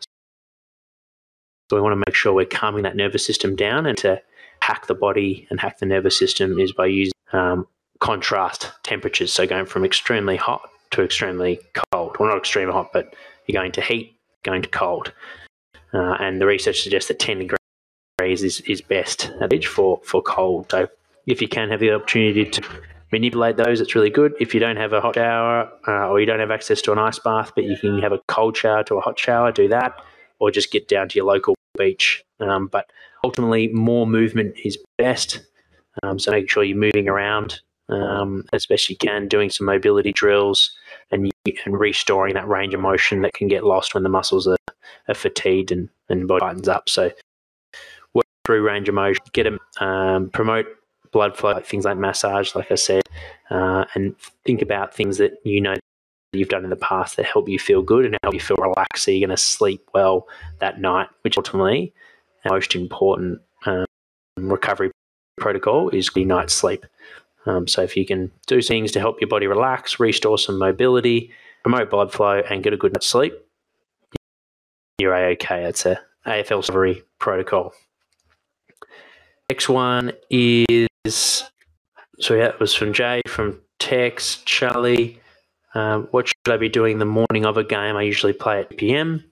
So 1.71 1.77
we 1.77 1.83
want 1.83 1.93
to 1.93 2.05
make 2.07 2.15
sure 2.15 2.33
we're 2.33 2.47
calming 2.47 2.85
that 2.85 2.97
nervous 2.97 3.27
system 3.27 3.57
down 3.57 3.87
and 3.87 3.99
to 3.99 4.21
hack 4.63 4.87
the 4.87 4.95
body 4.95 5.47
and 5.51 5.61
hack 5.61 5.79
the 5.79 5.87
nervous 5.87 6.19
system 6.19 6.59
is 6.59 6.73
by 6.73 6.87
using 6.87 7.13
um, 7.33 7.67
contrast 8.01 8.73
temperatures. 8.83 9.33
So 9.33 9.47
going 9.47 9.67
from 9.67 9.85
extremely 9.85 10.37
hot 10.37 10.69
to 10.93 11.03
extremely 11.03 11.61
cold. 11.93 12.17
Well, 12.19 12.29
not 12.29 12.39
extremely 12.39 12.73
hot, 12.73 12.93
but 12.93 13.15
you're 13.47 13.61
going 13.61 13.73
to 13.73 13.81
heat, 13.81 14.17
going 14.43 14.63
to 14.63 14.69
cold. 14.69 15.13
Uh, 15.93 16.17
and 16.21 16.41
the 16.41 16.47
research 16.47 16.83
suggests 16.83 17.09
that 17.09 17.19
10 17.19 17.49
degrees 18.19 18.43
is, 18.43 18.61
is 18.63 18.81
best 18.81 19.31
at 19.41 19.53
age 19.53 19.67
for, 19.67 20.01
for 20.05 20.23
cold. 20.23 20.71
So 20.71 20.89
if 21.27 21.41
you 21.41 21.49
can 21.49 21.71
have 21.71 21.81
the 21.81 21.93
opportunity 21.93 22.45
to 22.45 22.63
manipulate 23.13 23.57
those, 23.57 23.81
it's 23.81 23.95
really 23.95 24.11
good. 24.11 24.35
If 24.41 24.55
you 24.55 24.61
don't 24.61 24.77
have 24.77 24.93
a 24.93 25.01
hot 25.01 25.15
shower 25.15 25.71
uh, 25.87 26.09
or 26.09 26.21
you 26.21 26.27
don't 26.27 26.41
have 26.41 26.51
access 26.51 26.83
to 26.83 26.93
an 26.93 26.99
ice 26.99 27.19
bath, 27.19 27.53
but 27.55 27.65
you 27.65 27.77
can 27.77 28.01
have 28.01 28.13
a 28.13 28.21
cold 28.29 28.57
shower 28.57 28.83
to 28.85 28.97
a 28.97 29.01
hot 29.01 29.19
shower, 29.19 29.53
do 29.53 29.69
that, 29.69 29.95
or 30.39 30.51
just 30.51 30.71
get 30.71 30.89
down 30.89 31.09
to 31.09 31.17
your 31.17 31.27
local 31.27 31.55
beach. 31.79 32.23
Um, 32.41 32.67
but 32.67 32.91
ultimately, 33.25 33.69
more 33.69 34.07
movement 34.07 34.55
is 34.65 34.79
best. 34.99 35.41
Um, 36.03 36.19
so 36.19 36.31
make 36.31 36.51
sure 36.51 36.63
you're 36.63 36.77
moving 36.77 37.09
around 37.09 37.61
um, 37.89 38.45
as 38.53 38.67
best 38.67 38.89
you 38.89 38.97
can, 38.97 39.29
doing 39.29 39.51
some 39.51 39.67
mobility 39.67 40.13
drills 40.13 40.73
and, 41.11 41.31
and 41.65 41.79
restoring 41.79 42.35
that 42.35 42.49
range 42.49 42.75
of 42.75 42.81
motion 42.81 43.23
that 43.23 43.35
can 43.35 43.49
get 43.49 43.65
lost 43.65 43.95
when 43.95 44.03
the 44.03 44.09
muscles 44.09 44.47
are, 44.47 44.57
are 45.09 45.15
fatigued 45.15 45.73
and, 45.73 45.89
and 46.09 46.27
body 46.27 46.41
tightens 46.41 46.69
up. 46.69 46.89
So 46.89 47.11
work 48.15 48.27
through 48.45 48.63
range 48.63 48.89
of 48.89 48.95
motion, 48.95 49.23
get 49.33 49.45
them, 49.45 49.59
um, 49.81 50.31
promote 50.31 50.67
blood 51.13 51.37
flow, 51.37 51.53
like 51.53 51.67
things 51.67 51.85
like 51.85 51.97
massage, 51.97 52.55
like 52.55 52.71
I 52.71 52.75
said, 52.75 53.03
uh, 53.51 53.85
and 53.95 54.17
think 54.45 54.63
about 54.63 54.95
things 54.95 55.19
that 55.19 55.39
you 55.45 55.61
know 55.61 55.75
you've 56.33 56.49
done 56.49 56.65
in 56.65 56.71
the 56.71 56.77
past 56.77 57.17
that 57.17 57.25
help 57.25 57.49
you 57.49 57.59
feel 57.59 57.83
good 57.83 58.05
and 58.05 58.17
help 58.23 58.35
you 58.35 58.41
feel 58.41 58.57
relaxed 58.59 59.05
so 59.05 59.11
you're 59.11 59.27
going 59.27 59.35
to 59.35 59.43
sleep 59.43 59.89
well 59.95 60.27
that 60.59 60.81
night, 60.81 61.09
which 61.23 61.37
ultimately 61.37 61.95
most 62.45 62.75
important 62.75 63.41
um, 63.65 63.87
recovery 64.37 64.91
protocol 65.39 65.89
is 65.91 66.11
good 66.11 66.27
night's 66.27 66.55
sleep. 66.55 66.87
Um, 67.47 67.67
so 67.67 67.83
if 67.83 67.97
you 67.97 68.05
can 68.05 68.31
do 68.47 68.61
things 68.61 68.93
to 68.93 69.01
help 69.01 69.21
your 69.21 69.29
body 69.29 69.47
relax, 69.47 70.01
restore 70.01 70.39
some 70.39 70.59
mobility, 70.59 71.31
promote 71.63 71.91
blood 71.91 72.13
flow, 72.13 72.43
and 72.51 72.63
get 72.63 72.73
a 72.73 72.77
good 72.77 72.93
night's 72.93 73.07
sleep, 73.07 73.35
you're 74.99 75.15
a-okay. 75.15 75.65
It's 75.65 75.87
a 75.87 76.01
AFL 76.27 76.63
recovery 76.63 77.03
protocol. 77.19 77.73
Next 79.49 79.69
one 79.69 80.13
is 80.29 81.45
so 82.19 82.35
yeah, 82.35 82.47
it 82.47 82.61
was 82.61 82.75
from 82.75 82.93
Jay 82.93 83.21
from 83.29 83.61
Tex 83.79 84.43
Charlie. 84.45 85.21
Um, 85.75 86.09
what 86.11 86.29
should 86.29 86.37
I 86.49 86.57
be 86.57 86.69
doing 86.69 86.99
the 86.99 87.05
morning 87.05 87.45
of 87.45 87.57
a 87.57 87.65
game? 87.65 87.97
I 87.97 88.03
usually 88.03 88.33
play 88.33 88.61
at 88.61 88.77
PM. 88.77 89.23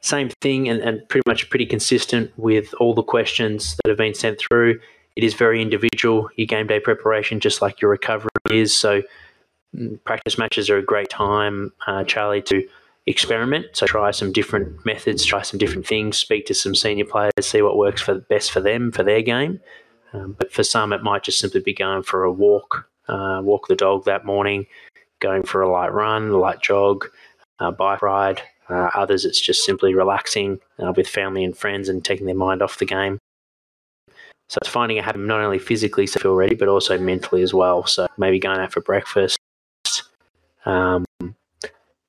Same 0.00 0.30
thing, 0.40 0.68
and, 0.68 0.80
and 0.80 1.06
pretty 1.08 1.24
much 1.26 1.50
pretty 1.50 1.66
consistent 1.66 2.30
with 2.36 2.72
all 2.78 2.94
the 2.94 3.02
questions 3.02 3.76
that 3.82 3.88
have 3.88 3.98
been 3.98 4.14
sent 4.14 4.38
through. 4.38 4.78
It 5.18 5.24
is 5.24 5.34
very 5.34 5.60
individual, 5.60 6.28
your 6.36 6.46
game 6.46 6.68
day 6.68 6.78
preparation, 6.78 7.40
just 7.40 7.60
like 7.60 7.80
your 7.80 7.90
recovery 7.90 8.30
is. 8.52 8.72
So, 8.72 9.02
mm, 9.74 9.98
practice 10.04 10.38
matches 10.38 10.70
are 10.70 10.76
a 10.76 10.82
great 10.82 11.10
time, 11.10 11.72
uh, 11.88 12.04
Charlie, 12.04 12.40
to 12.42 12.64
experiment. 13.06 13.66
So, 13.72 13.86
try 13.86 14.12
some 14.12 14.30
different 14.30 14.86
methods, 14.86 15.24
try 15.24 15.42
some 15.42 15.58
different 15.58 15.88
things, 15.88 16.18
speak 16.18 16.46
to 16.46 16.54
some 16.54 16.72
senior 16.72 17.04
players, 17.04 17.32
see 17.40 17.62
what 17.62 17.76
works 17.76 18.00
for 18.00 18.20
best 18.20 18.52
for 18.52 18.60
them 18.60 18.92
for 18.92 19.02
their 19.02 19.20
game. 19.20 19.58
Um, 20.12 20.36
but 20.38 20.52
for 20.52 20.62
some, 20.62 20.92
it 20.92 21.02
might 21.02 21.24
just 21.24 21.40
simply 21.40 21.62
be 21.62 21.74
going 21.74 22.04
for 22.04 22.22
a 22.22 22.30
walk, 22.30 22.88
uh, 23.08 23.40
walk 23.42 23.66
the 23.66 23.74
dog 23.74 24.04
that 24.04 24.24
morning, 24.24 24.66
going 25.18 25.42
for 25.42 25.62
a 25.62 25.68
light 25.68 25.92
run, 25.92 26.28
a 26.28 26.38
light 26.38 26.62
jog, 26.62 27.06
bike 27.76 28.02
ride. 28.02 28.40
Uh, 28.68 28.90
others, 28.94 29.24
it's 29.24 29.40
just 29.40 29.64
simply 29.64 29.96
relaxing 29.96 30.60
uh, 30.78 30.92
with 30.96 31.08
family 31.08 31.42
and 31.42 31.56
friends 31.56 31.88
and 31.88 32.04
taking 32.04 32.26
their 32.26 32.36
mind 32.36 32.62
off 32.62 32.78
the 32.78 32.86
game. 32.86 33.18
So 34.48 34.58
it's 34.62 34.68
finding 34.68 34.98
a 34.98 35.02
habit 35.02 35.20
not 35.20 35.40
only 35.40 35.58
physically 35.58 36.06
to 36.06 36.18
feel 36.18 36.34
ready, 36.34 36.54
but 36.54 36.68
also 36.68 36.98
mentally 36.98 37.42
as 37.42 37.52
well. 37.52 37.86
So 37.86 38.06
maybe 38.16 38.38
going 38.38 38.58
out 38.58 38.72
for 38.72 38.80
breakfast, 38.80 39.38
um, 40.64 41.04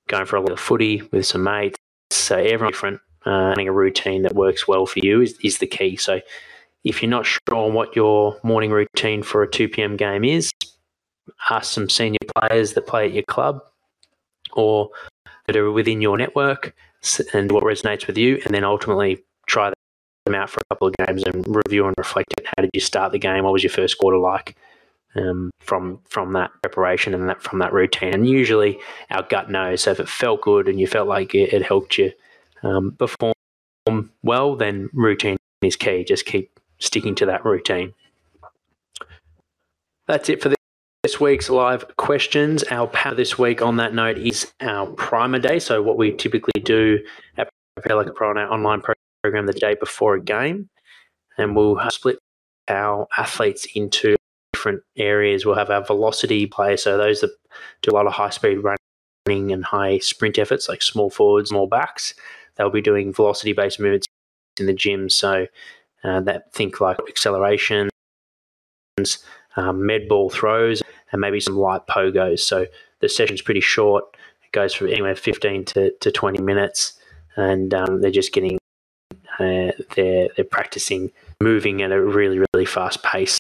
going 0.08 0.26
for 0.26 0.38
a 0.38 0.42
little 0.42 0.58
footy 0.58 1.02
with 1.12 1.26
some 1.26 1.44
mates. 1.44 1.78
So 2.12 2.38
everyone 2.38 2.72
different. 2.72 3.02
Uh, 3.26 3.50
having 3.50 3.68
a 3.68 3.74
routine 3.74 4.22
that 4.24 4.34
works 4.34 4.68
well 4.68 4.86
for 4.86 5.00
you 5.00 5.22
is, 5.22 5.38
is 5.44 5.58
the 5.58 5.68
key. 5.68 5.98
So 5.98 6.22
if 6.86 7.02
you're 7.02 7.10
not 7.10 7.26
sure 7.26 7.40
on 7.56 7.74
what 7.74 7.96
your 7.96 8.40
morning 8.44 8.72
routine 8.72 9.24
for 9.24 9.44
a 9.44 9.50
2 9.50 9.68
p.m. 9.68 9.98
game 9.98 10.24
is, 10.24 10.54
ask 11.50 11.74
some 11.74 11.90
senior 11.90 12.18
players 12.36 12.74
that 12.74 12.88
play 12.88 13.06
at 13.06 13.14
your 13.14 13.24
club 13.24 13.62
or 14.54 14.90
that 15.46 15.58
are 15.58 15.72
within 15.72 16.02
your 16.02 16.18
network 16.18 16.74
and 17.34 17.52
what 17.52 17.64
resonates 17.64 18.08
with 18.08 18.18
you, 18.18 18.42
and 18.46 18.54
then 18.54 18.64
ultimately 18.64 19.24
try 19.48 19.72
them 20.30 20.42
out 20.42 20.50
for 20.50 20.62
a 20.62 20.74
couple 20.74 20.88
of 20.88 20.96
games 20.98 21.24
and 21.24 21.46
review 21.48 21.88
and 21.88 21.96
reflect 21.98 22.34
on 22.38 22.46
how 22.46 22.62
did 22.62 22.72
you 22.74 22.80
start 22.80 23.12
the 23.12 23.20
game, 23.20 23.44
what 23.44 23.54
was 23.54 23.64
your 23.64 23.72
first 23.72 23.98
quarter 23.98 24.18
like 24.18 24.56
um, 25.16 25.52
from 25.60 26.00
from 26.08 26.34
that 26.34 26.52
preparation 26.62 27.14
and 27.14 27.30
that 27.30 27.42
from 27.42 27.60
that 27.60 27.74
routine. 27.74 28.14
And 28.14 28.28
usually 28.28 28.80
our 29.10 29.24
gut 29.24 29.50
knows. 29.50 29.82
So 29.82 29.92
if 29.92 30.00
it 30.00 30.10
felt 30.10 30.42
good 30.42 30.68
and 30.68 30.80
you 30.80 30.88
felt 30.88 31.08
like 31.08 31.34
it, 31.36 31.54
it 31.54 31.64
helped 31.64 31.98
you 31.98 32.12
um, 32.64 32.96
perform 32.98 33.34
well, 34.24 34.56
then 34.56 34.90
routine 34.94 35.38
is 35.62 35.76
key. 35.76 36.04
Just 36.04 36.26
keep 36.26 36.60
sticking 36.80 37.16
to 37.16 37.26
that 37.26 37.44
routine. 37.46 37.94
That's 40.08 40.30
it 40.30 40.42
for 40.42 40.54
this 41.04 41.20
week's 41.20 41.50
live 41.50 41.96
questions. 41.98 42.64
Our 42.70 42.88
power 42.88 43.16
this 43.16 43.38
week 43.38 43.62
on 43.62 43.78
that 43.78 43.94
note 43.94 44.18
is 44.18 44.52
our 44.60 44.88
primer 44.88 45.40
day. 45.40 45.60
So, 45.60 45.82
what 45.82 45.98
we 45.98 46.12
typically 46.12 46.62
do 46.62 47.00
at 47.38 47.50
Prepare 47.76 47.96
Like 47.96 48.08
a 48.08 48.12
Pro 48.12 48.30
on 48.30 48.38
our 48.38 48.52
online 48.52 48.82
program 48.82 48.96
the 49.24 49.58
day 49.60 49.76
before 49.76 50.16
a 50.16 50.22
game, 50.22 50.70
and 51.38 51.56
we'll 51.56 51.80
split 51.90 52.20
our 52.68 53.08
athletes 53.18 53.68
into 53.76 54.16
different 54.54 54.82
areas. 54.98 55.46
We'll 55.46 55.56
have 55.56 55.70
our 55.70 55.84
velocity 55.84 56.46
players, 56.46 56.84
so 56.84 56.98
those 56.98 57.22
that 57.22 57.32
do 57.82 57.92
a 57.92 57.96
lot 57.96 58.08
of 58.08 58.14
high 58.14 58.30
speed 58.30 58.60
running 59.28 59.52
and 59.52 59.64
high 59.64 60.00
sprint 60.00 60.40
efforts, 60.40 60.70
like 60.70 60.82
small 60.82 61.10
forwards, 61.10 61.50
small 61.50 61.68
backs. 61.68 62.14
They'll 62.56 62.70
be 62.70 62.82
doing 62.82 63.14
velocity 63.14 63.54
based 63.54 63.80
movements 63.80 64.08
in 64.60 64.66
the 64.66 64.74
gym. 64.74 65.10
So 65.10 65.48
uh, 66.04 66.22
that 66.22 66.54
think 66.54 66.82
like 66.82 66.98
acceleration, 67.08 67.90
um, 69.56 69.86
med 69.86 70.08
ball 70.08 70.30
throws, 70.30 70.82
and 71.12 71.22
maybe 71.22 71.40
some 71.40 71.58
light 71.58 71.88
pogos. 71.88 72.40
So 72.40 72.68
the 73.00 73.10
session's 73.10 73.42
pretty 73.42 73.62
short, 73.62 74.04
It 74.44 74.52
goes 74.52 74.74
from 74.74 74.88
anywhere 74.88 75.16
15 75.16 75.66
to, 75.66 75.92
to 75.92 76.12
20 76.12 76.42
minutes, 76.42 76.94
and 77.36 77.74
um, 77.74 78.02
they're 78.02 78.12
just 78.12 78.34
getting 78.34 78.58
uh, 79.40 79.72
they're 79.96 80.30
they're 80.36 80.46
practicing 80.50 81.12
moving 81.42 81.82
at 81.82 81.92
a 81.92 82.02
really 82.02 82.40
really 82.54 82.66
fast 82.66 83.04
pace. 83.04 83.40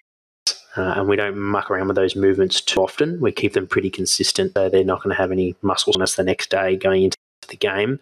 Uh, 0.77 0.93
and 0.97 1.09
we 1.09 1.15
don't 1.15 1.37
muck 1.37 1.69
around 1.69 1.87
with 1.87 1.95
those 1.95 2.15
movements 2.15 2.61
too 2.61 2.79
often. 2.79 3.19
We 3.19 3.31
keep 3.31 3.53
them 3.53 3.67
pretty 3.67 3.89
consistent, 3.89 4.53
so 4.55 4.69
they're 4.69 4.83
not 4.83 5.01
going 5.01 5.13
to 5.13 5.21
have 5.21 5.31
any 5.31 5.55
muscle 5.61 5.93
soreness 5.93 6.15
the 6.15 6.23
next 6.23 6.51
day 6.51 6.75
going 6.75 7.03
into 7.03 7.17
the 7.47 7.57
game. 7.57 7.99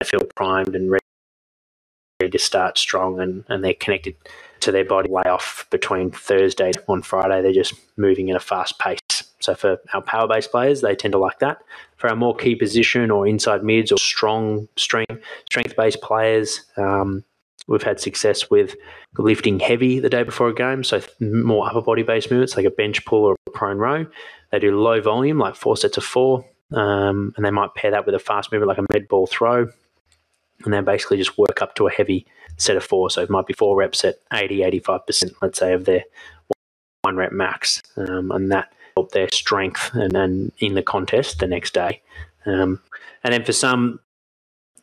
They 0.00 0.06
feel 0.06 0.26
primed 0.34 0.74
and 0.74 0.90
ready 0.90 2.30
to 2.30 2.38
start 2.38 2.76
strong, 2.76 3.20
and, 3.20 3.44
and 3.48 3.64
they're 3.64 3.74
connected 3.74 4.16
to 4.60 4.72
their 4.72 4.84
body 4.84 5.08
lay 5.08 5.22
off 5.22 5.66
between 5.70 6.10
Thursday 6.10 6.72
on 6.88 7.02
Friday. 7.02 7.40
They're 7.40 7.52
just 7.52 7.74
moving 7.96 8.30
at 8.30 8.36
a 8.36 8.40
fast 8.40 8.78
pace. 8.78 8.98
So 9.40 9.54
for 9.54 9.78
our 9.92 10.02
power 10.02 10.26
based 10.26 10.50
players, 10.50 10.80
they 10.80 10.94
tend 10.94 11.12
to 11.12 11.18
like 11.18 11.38
that. 11.40 11.58
For 11.96 12.08
our 12.08 12.16
more 12.16 12.34
key 12.34 12.54
position 12.54 13.10
or 13.10 13.26
inside 13.26 13.62
mids 13.62 13.92
or 13.92 13.98
strong 13.98 14.68
strength 14.76 15.22
strength 15.46 15.76
based 15.76 16.00
players, 16.00 16.62
um, 16.76 17.24
we've 17.68 17.82
had 17.82 18.00
success 18.00 18.50
with 18.50 18.74
lifting 19.18 19.60
heavy 19.60 20.00
the 20.00 20.10
day 20.10 20.22
before 20.22 20.48
a 20.48 20.54
game. 20.54 20.84
So 20.84 21.02
more 21.20 21.68
upper 21.68 21.82
body 21.82 22.02
based 22.02 22.30
movements 22.30 22.56
like 22.56 22.66
a 22.66 22.70
bench 22.70 23.04
pull 23.04 23.24
or 23.24 23.36
a 23.46 23.50
prone 23.50 23.78
row. 23.78 24.06
They 24.52 24.58
do 24.58 24.78
low 24.78 25.00
volume, 25.00 25.38
like 25.38 25.56
four 25.56 25.76
sets 25.76 25.96
of 25.96 26.04
four, 26.04 26.44
um, 26.72 27.32
and 27.36 27.44
they 27.44 27.50
might 27.50 27.74
pair 27.74 27.90
that 27.90 28.06
with 28.06 28.14
a 28.14 28.18
fast 28.18 28.52
movement 28.52 28.68
like 28.68 28.78
a 28.78 28.86
med 28.92 29.08
ball 29.08 29.26
throw. 29.26 29.68
And 30.64 30.72
then 30.72 30.84
basically 30.84 31.18
just 31.18 31.36
work 31.36 31.60
up 31.60 31.74
to 31.76 31.86
a 31.86 31.90
heavy 31.90 32.26
set 32.56 32.76
of 32.76 32.84
four. 32.84 33.10
So 33.10 33.22
it 33.22 33.30
might 33.30 33.46
be 33.46 33.52
four 33.52 33.76
reps 33.76 34.04
at 34.04 34.16
80, 34.32 34.60
85%, 34.80 35.34
let's 35.42 35.58
say, 35.58 35.74
of 35.74 35.84
their 35.84 36.04
one 37.02 37.16
rep 37.16 37.32
max. 37.32 37.82
Um, 37.96 38.30
and 38.30 38.50
that 38.50 38.72
help 38.96 39.12
their 39.12 39.28
strength 39.32 39.90
and, 39.94 40.16
and 40.16 40.52
in 40.58 40.74
the 40.74 40.82
contest 40.82 41.38
the 41.38 41.46
next 41.46 41.74
day. 41.74 42.02
Um, 42.46 42.80
and 43.22 43.32
then 43.32 43.44
for 43.44 43.52
some 43.52 44.00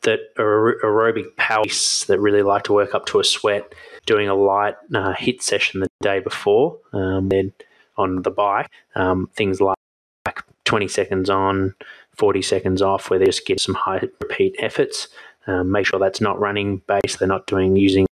that 0.03 0.20
are 0.38 0.77
aerobic 0.84 1.36
powers 1.38 2.05
that 2.08 2.20
really 2.20 2.43
like 2.43 2.63
to 2.63 2.74
work 2.74 2.93
up 2.93 3.05
to 3.08 3.20
a 3.20 3.24
sweat, 3.24 3.74
doing 4.05 4.27
a 4.27 4.36
light 4.36 4.75
uh, 4.93 5.13
HIIT 5.13 5.41
session 5.41 5.79
the 5.79 5.88
day 6.01 6.20
before, 6.20 6.77
um, 6.91 7.29
then 7.29 7.53
on 7.98 8.22
the 8.22 8.32
bike, 8.32 8.67
um, 8.96 9.29
things 9.36 9.62
like, 9.62 9.77
like 10.25 10.43
20 10.65 10.88
seconds 10.88 11.29
on, 11.29 11.74
40 12.15 12.41
seconds 12.41 12.82
off, 12.82 13.10
where 13.10 13.20
they 13.20 13.25
just 13.25 13.46
get 13.46 13.60
some 13.60 13.75
high 13.75 14.01
repeat 14.22 14.55
efforts. 14.60 15.08
Um, 15.48 15.72
make 15.72 15.86
sure 15.86 16.00
that's 16.00 16.22
not 16.22 16.39
running 16.39 16.82
base. 16.88 17.17
They're 17.17 17.27
not 17.27 17.48
doing 17.48 17.75
using 17.75 18.05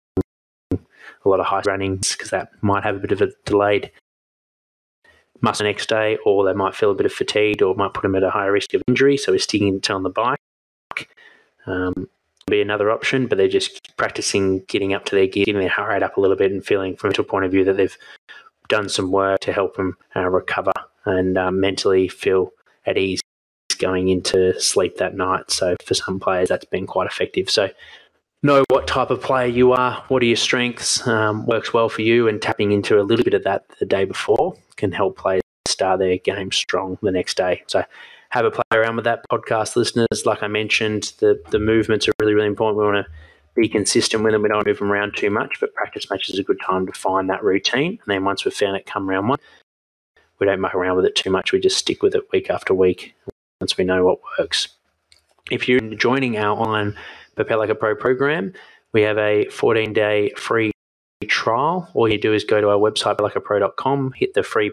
a 0.73 1.29
lot 1.29 1.41
of 1.41 1.47
high 1.47 1.63
runnings 1.67 2.13
because 2.13 2.31
that 2.31 2.51
might 2.63 2.85
have 2.85 2.97
a 2.97 3.01
bit 3.01 3.13
of 3.13 3.23
a 3.23 3.31
delayed 3.45 3.91
muscle 5.41 5.67
next 5.67 5.89
day, 5.89 6.19
or 6.25 6.45
they 6.45 6.53
might 6.53 6.75
feel 6.75 6.91
a 6.91 6.95
bit 6.95 7.07
of 7.07 7.13
fatigue, 7.13 7.63
or 7.63 7.75
might 7.75 7.95
put 7.95 8.03
them 8.03 8.15
at 8.15 8.23
a 8.23 8.31
higher 8.31 8.53
risk 8.53 8.75
of 8.75 8.83
injury. 8.89 9.17
So 9.17 9.33
we're 9.33 9.39
sticking 9.39 9.81
to 9.81 9.93
on 9.93 10.03
the 10.03 10.11
bike. 10.11 10.39
Um, 11.67 12.09
be 12.47 12.63
another 12.63 12.91
option, 12.91 13.27
but 13.27 13.37
they're 13.37 13.49
just 13.49 13.97
practicing 13.97 14.61
getting 14.69 14.95
up 14.95 15.05
to 15.07 15.15
their 15.15 15.27
gear, 15.27 15.45
getting 15.45 15.61
their 15.61 15.69
heart 15.69 15.91
rate 15.91 16.03
up 16.03 16.17
a 16.17 16.21
little 16.21 16.37
bit, 16.37 16.51
and 16.51 16.65
feeling 16.65 16.97
from 16.97 17.13
a 17.19 17.23
point 17.23 17.45
of 17.45 17.51
view 17.51 17.65
that 17.65 17.77
they've 17.77 17.97
done 18.69 18.89
some 18.89 19.11
work 19.11 19.41
to 19.41 19.53
help 19.53 19.77
them 19.77 19.97
uh, 20.17 20.29
recover 20.29 20.73
and 21.05 21.39
uh, 21.39 21.51
mentally 21.51 22.09
feel 22.09 22.53
at 22.87 22.99
ease 22.99 23.21
going 23.79 24.09
into 24.09 24.59
sleep 24.61 24.97
that 24.97 25.15
night. 25.15 25.51
So 25.51 25.77
for 25.85 25.95
some 25.95 26.19
players, 26.21 26.49
that's 26.49 26.65
been 26.65 26.87
quite 26.87 27.07
effective. 27.07 27.49
So 27.49 27.71
know 28.43 28.65
what 28.71 28.87
type 28.87 29.11
of 29.11 29.21
player 29.21 29.47
you 29.47 29.73
are, 29.73 30.05
what 30.09 30.23
are 30.23 30.27
your 30.27 30.37
strengths, 30.37 31.07
um, 31.07 31.47
works 31.47 31.73
well 31.73 31.89
for 31.89 32.03
you, 32.03 32.29
and 32.29 32.41
tapping 32.41 32.73
into 32.73 33.01
a 33.01 33.03
little 33.03 33.25
bit 33.25 33.35
of 33.35 33.45
that 33.45 33.65
the 33.81 33.87
day 33.87 34.05
before 34.05 34.57
can 34.77 34.93
help 34.93 35.17
players 35.19 35.43
start 35.67 35.99
their 35.99 36.19
game 36.19 36.53
strong 36.53 36.99
the 37.03 37.11
next 37.11 37.37
day. 37.37 37.63
So 37.67 37.85
have 38.31 38.45
a 38.45 38.51
play 38.51 38.63
around 38.73 38.97
with 38.97 39.05
that 39.07 39.25
podcast 39.31 39.77
listeners. 39.77 40.25
Like 40.25 40.43
I 40.43 40.49
mentioned, 40.49 41.15
the, 41.19 41.41
the 41.51 41.59
movements 41.59 42.07
are 42.09 42.13
really, 42.21 42.35
really 42.35 42.47
important. 42.47 42.79
We 42.79 42.85
want 42.85 43.07
to 43.07 43.13
be 43.61 43.69
consistent 43.69 44.23
with 44.23 44.33
them. 44.33 44.43
We 44.43 44.49
don't 44.49 44.67
move 44.67 44.79
them 44.79 44.93
around 44.93 45.17
too 45.17 45.31
much, 45.31 45.59
but 45.61 45.75
practice 45.75 46.09
match 46.11 46.29
is 46.29 46.39
a 46.39 46.45
good 46.45 46.61
time 46.65 46.87
to 46.87 46.93
find 46.93 47.29
that 47.31 47.43
routine. 47.43 47.93
And 47.93 48.07
then 48.07 48.25
once 48.25 48.45
we've 48.45 48.55
found 48.55 48.77
it 48.77 48.87
come 48.87 49.09
round 49.09 49.29
one, 49.29 49.39
we 50.39 50.47
don't 50.47 50.61
muck 50.61 50.75
around 50.75 50.97
with 50.97 51.07
it 51.07 51.17
too 51.17 51.31
much. 51.31 51.53
We 51.53 51.59
just 51.59 51.79
stick 51.79 52.03
with 52.03 52.15
it 52.15 52.31
week 52.33 52.51
after 52.51 52.73
week 52.75 53.15
once 53.61 53.77
we 53.77 53.85
know 53.85 54.05
what 54.05 54.21
works. 54.39 54.69
If 55.51 55.69
you're 55.69 55.81
joining 55.81 56.37
our 56.37 56.57
online 56.57 56.95
Prepare 57.39 57.59
Like 57.59 57.71
a 57.71 57.77
Pro 57.77 57.95
program, 57.95 58.53
we 58.93 59.03
have 59.03 59.17
a 59.17 59.47
14 59.51 59.93
day 59.93 60.31
free 60.31 60.73
trial. 61.29 61.89
All 61.95 62.11
you 62.11 62.19
do 62.19 62.33
is 62.33 62.43
go 62.43 62.61
to 62.61 62.69
our 62.71 62.79
website, 62.79 63.19
likeapro.com, 63.19 64.13
hit 64.17 64.35
the 64.35 64.43
free 64.43 64.73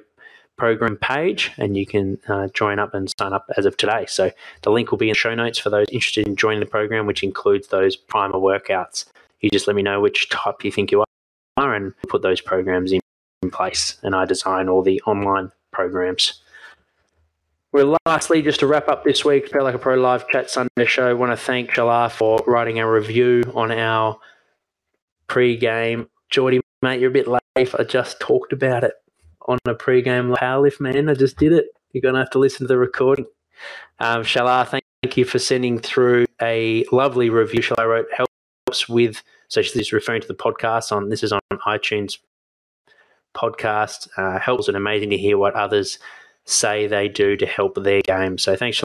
program 0.57 0.97
page, 0.97 1.51
and 1.57 1.77
you 1.77 1.85
can 1.85 2.17
uh, 2.27 2.47
join 2.55 2.79
up 2.79 2.95
and 2.95 3.07
sign 3.19 3.33
up 3.33 3.45
as 3.55 3.67
of 3.67 3.77
today. 3.77 4.07
So 4.07 4.31
the 4.63 4.71
link 4.71 4.89
will 4.89 4.97
be 4.97 5.09
in 5.09 5.11
the 5.11 5.17
show 5.17 5.35
notes 5.35 5.59
for 5.59 5.69
those 5.69 5.85
interested 5.91 6.25
in 6.25 6.35
joining 6.35 6.59
the 6.59 6.65
program, 6.65 7.05
which 7.05 7.21
includes 7.21 7.67
those 7.67 7.95
primer 7.95 8.39
workouts. 8.39 9.05
You 9.41 9.51
just 9.51 9.67
let 9.67 9.75
me 9.75 9.83
know 9.83 10.01
which 10.01 10.27
type 10.29 10.63
you 10.63 10.71
think 10.71 10.91
you 10.91 11.03
are, 11.57 11.75
and 11.75 11.93
put 12.07 12.23
those 12.23 12.41
programs 12.41 12.91
in 12.91 12.99
place. 13.51 13.97
And 14.01 14.15
I 14.15 14.25
design 14.25 14.69
all 14.69 14.81
the 14.81 14.99
online 15.01 15.51
programs. 15.71 16.41
Well, 17.75 17.97
lastly, 18.05 18.41
just 18.41 18.61
to 18.61 18.67
wrap 18.67 18.87
up 18.87 19.03
this 19.03 19.25
week's 19.25 19.51
Felt 19.51 19.65
Like 19.65 19.75
a 19.75 19.77
Pro 19.77 19.95
Live 19.95 20.29
Chat 20.29 20.49
Sunday 20.49 20.85
show, 20.85 21.09
I 21.09 21.13
want 21.13 21.33
to 21.33 21.35
thank 21.35 21.71
Shalar 21.71 22.09
for 22.09 22.41
writing 22.47 22.79
a 22.79 22.89
review 22.89 23.43
on 23.53 23.69
our 23.69 24.17
pre-game. 25.27 26.07
Geordie, 26.29 26.61
mate, 26.81 27.01
you're 27.01 27.09
a 27.09 27.13
bit 27.13 27.27
late. 27.27 27.41
I 27.57 27.83
just 27.83 28.21
talked 28.21 28.53
about 28.53 28.85
it 28.85 28.93
on 29.49 29.57
a 29.65 29.73
pre-game 29.73 30.33
powerlift, 30.35 30.79
man. 30.79 31.09
I 31.09 31.15
just 31.15 31.35
did 31.35 31.51
it. 31.51 31.65
You're 31.91 32.01
going 32.01 32.13
to 32.13 32.21
have 32.21 32.29
to 32.29 32.39
listen 32.39 32.59
to 32.59 32.67
the 32.69 32.77
recording. 32.77 33.25
Um, 33.99 34.23
Shalar, 34.23 34.65
thank 34.65 35.17
you 35.17 35.25
for 35.25 35.37
sending 35.37 35.77
through 35.77 36.27
a 36.41 36.85
lovely 36.93 37.29
review. 37.29 37.59
Shalar 37.59 37.89
wrote, 37.89 38.07
helps 38.15 38.87
with, 38.87 39.21
so 39.49 39.61
she's 39.61 39.91
referring 39.91 40.21
to 40.21 40.29
the 40.29 40.33
podcast 40.33 40.93
on, 40.93 41.09
this 41.09 41.23
is 41.23 41.33
on 41.33 41.41
iTunes 41.67 42.19
podcast. 43.35 44.07
Uh, 44.15 44.39
helps 44.39 44.69
and 44.69 44.77
amazing 44.77 45.09
to 45.09 45.17
hear 45.17 45.37
what 45.37 45.55
others– 45.55 45.99
say 46.45 46.87
they 46.87 47.07
do 47.07 47.35
to 47.37 47.45
help 47.45 47.75
their 47.75 48.01
game. 48.01 48.37
So 48.37 48.55
thanks 48.55 48.81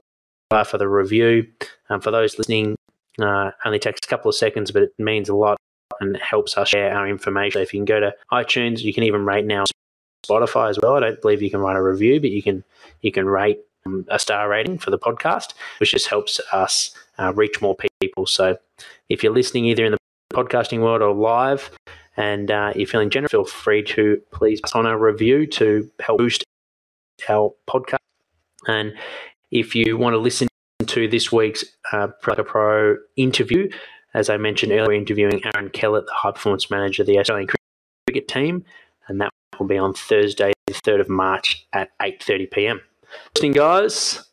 for 0.51 0.79
the 0.79 0.89
review. 0.89 1.47
Um, 1.89 2.01
for 2.01 2.11
those 2.11 2.39
listening, 2.39 2.77
uh, 3.21 3.51
only 3.65 3.79
takes 3.79 4.01
a 4.03 4.09
couple 4.09 4.29
of 4.29 4.35
seconds, 4.35 4.71
but 4.71 4.83
it 4.83 4.93
means 4.99 5.29
a 5.29 5.35
lot 5.35 5.59
and 6.01 6.17
helps 6.17 6.57
us 6.57 6.69
share 6.69 6.95
our 6.95 7.09
information. 7.09 7.59
So 7.59 7.63
if 7.63 7.75
you 7.75 7.81
can 7.81 7.85
go 7.85 8.01
to 8.01 8.15
iTunes, 8.33 8.83
you 8.83 8.95
can 8.95 9.05
even 9.05 9.25
rate 9.25 9.45
now 9.45 9.65
Spotify 10.27 10.71
as 10.71 10.79
well. 10.83 10.95
I 10.95 11.01
don't 11.01 11.21
believe 11.21 11.43
you 11.43 11.51
can 11.51 11.61
write 11.61 11.77
a 11.77 11.83
review, 11.83 12.21
but 12.21 12.31
you 12.31 12.43
can 12.43 12.65
you 13.01 13.13
can 13.13 13.27
rate 13.27 13.61
um, 13.87 14.07
a 14.09 14.19
star 14.19 14.49
rating 14.49 14.79
for 14.79 14.91
the 14.91 14.99
podcast, 14.99 15.55
which 15.79 15.93
just 15.93 16.09
helps 16.09 16.41
us 16.53 16.95
uh, 17.19 17.33
reach 17.35 17.61
more 17.61 17.77
people. 18.01 18.27
So 18.27 18.59
if 19.09 19.23
you're 19.23 19.33
listening 19.33 19.67
either 19.67 19.85
in 19.85 19.93
the 19.93 19.99
podcasting 20.33 20.81
world 20.81 21.03
or 21.03 21.15
live, 21.15 21.71
and 22.17 22.51
uh, 22.51 22.73
you're 22.75 22.87
feeling 22.87 23.11
generous, 23.11 23.31
feel 23.31 23.45
free 23.45 23.83
to 23.83 24.21
please 24.31 24.61
on 24.75 24.87
a 24.87 24.97
review 24.97 25.47
to 25.47 25.91
help 26.01 26.19
boost 26.19 26.45
our 27.29 27.55
podcast. 27.69 27.99
And 28.67 28.95
if 29.51 29.75
you 29.75 29.97
want 29.97 30.15
to 30.15 30.19
listen 30.19 30.49
to 30.87 31.09
this 31.09 31.31
week's 31.33 31.65
uh, 31.93 32.09
Pro 32.23 32.97
interview, 33.17 33.69
as 34.15 34.29
I 34.29 34.37
mentioned 34.37 34.73
earlier, 34.73 34.93
interviewing 34.93 35.41
Aaron 35.55 35.71
Kellett, 35.71 36.07
the 36.07 36.13
high 36.13 36.33
performance 36.33 36.71
manager 36.71 37.03
of 37.03 37.07
the 37.07 37.19
Australian 37.19 37.49
cricket 38.07 38.29
team, 38.29 38.65
and 39.09 39.21
that 39.21 39.31
will 39.59 39.67
be 39.67 39.79
on 39.79 39.95
Thursday, 39.95 40.53
the 40.67 40.75
3rd 40.75 41.01
of 41.01 41.09
March 41.09 41.67
at 41.73 41.91
8.30 42.01 42.51
p.m. 42.51 42.81
Listening, 43.35 43.53
guys. 43.53 44.25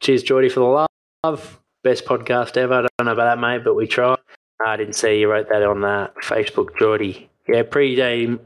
Cheers, 0.00 0.22
Geordie, 0.22 0.48
for 0.48 0.60
the 0.60 0.88
love. 1.24 1.60
Best 1.82 2.04
podcast 2.04 2.56
ever. 2.56 2.74
I 2.74 2.80
don't 2.98 3.06
know 3.06 3.12
about 3.12 3.24
that, 3.24 3.40
mate, 3.40 3.64
but 3.64 3.74
we 3.74 3.86
tried. 3.86 4.18
I 4.64 4.76
didn't 4.76 4.94
see 4.94 5.18
you 5.18 5.30
wrote 5.30 5.48
that 5.48 5.62
on 5.62 5.80
the 5.80 6.10
Facebook, 6.22 6.78
Geordie. 6.78 7.28
Yeah, 7.48 7.64
pre-game, 7.64 8.38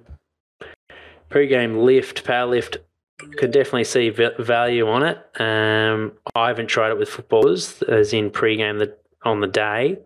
pre-game 1.28 1.78
lift, 1.78 2.24
power 2.24 2.46
lift 2.46 2.78
could 3.18 3.50
definitely 3.50 3.84
see 3.84 4.10
value 4.10 4.88
on 4.88 5.02
it. 5.02 5.40
Um, 5.40 6.12
I 6.34 6.48
haven't 6.48 6.66
tried 6.66 6.90
it 6.90 6.98
with 6.98 7.08
footballers, 7.08 7.82
as 7.82 8.12
in 8.12 8.30
pre-game 8.30 8.78
the, 8.78 8.96
on 9.24 9.40
the 9.40 9.46
day, 9.46 9.98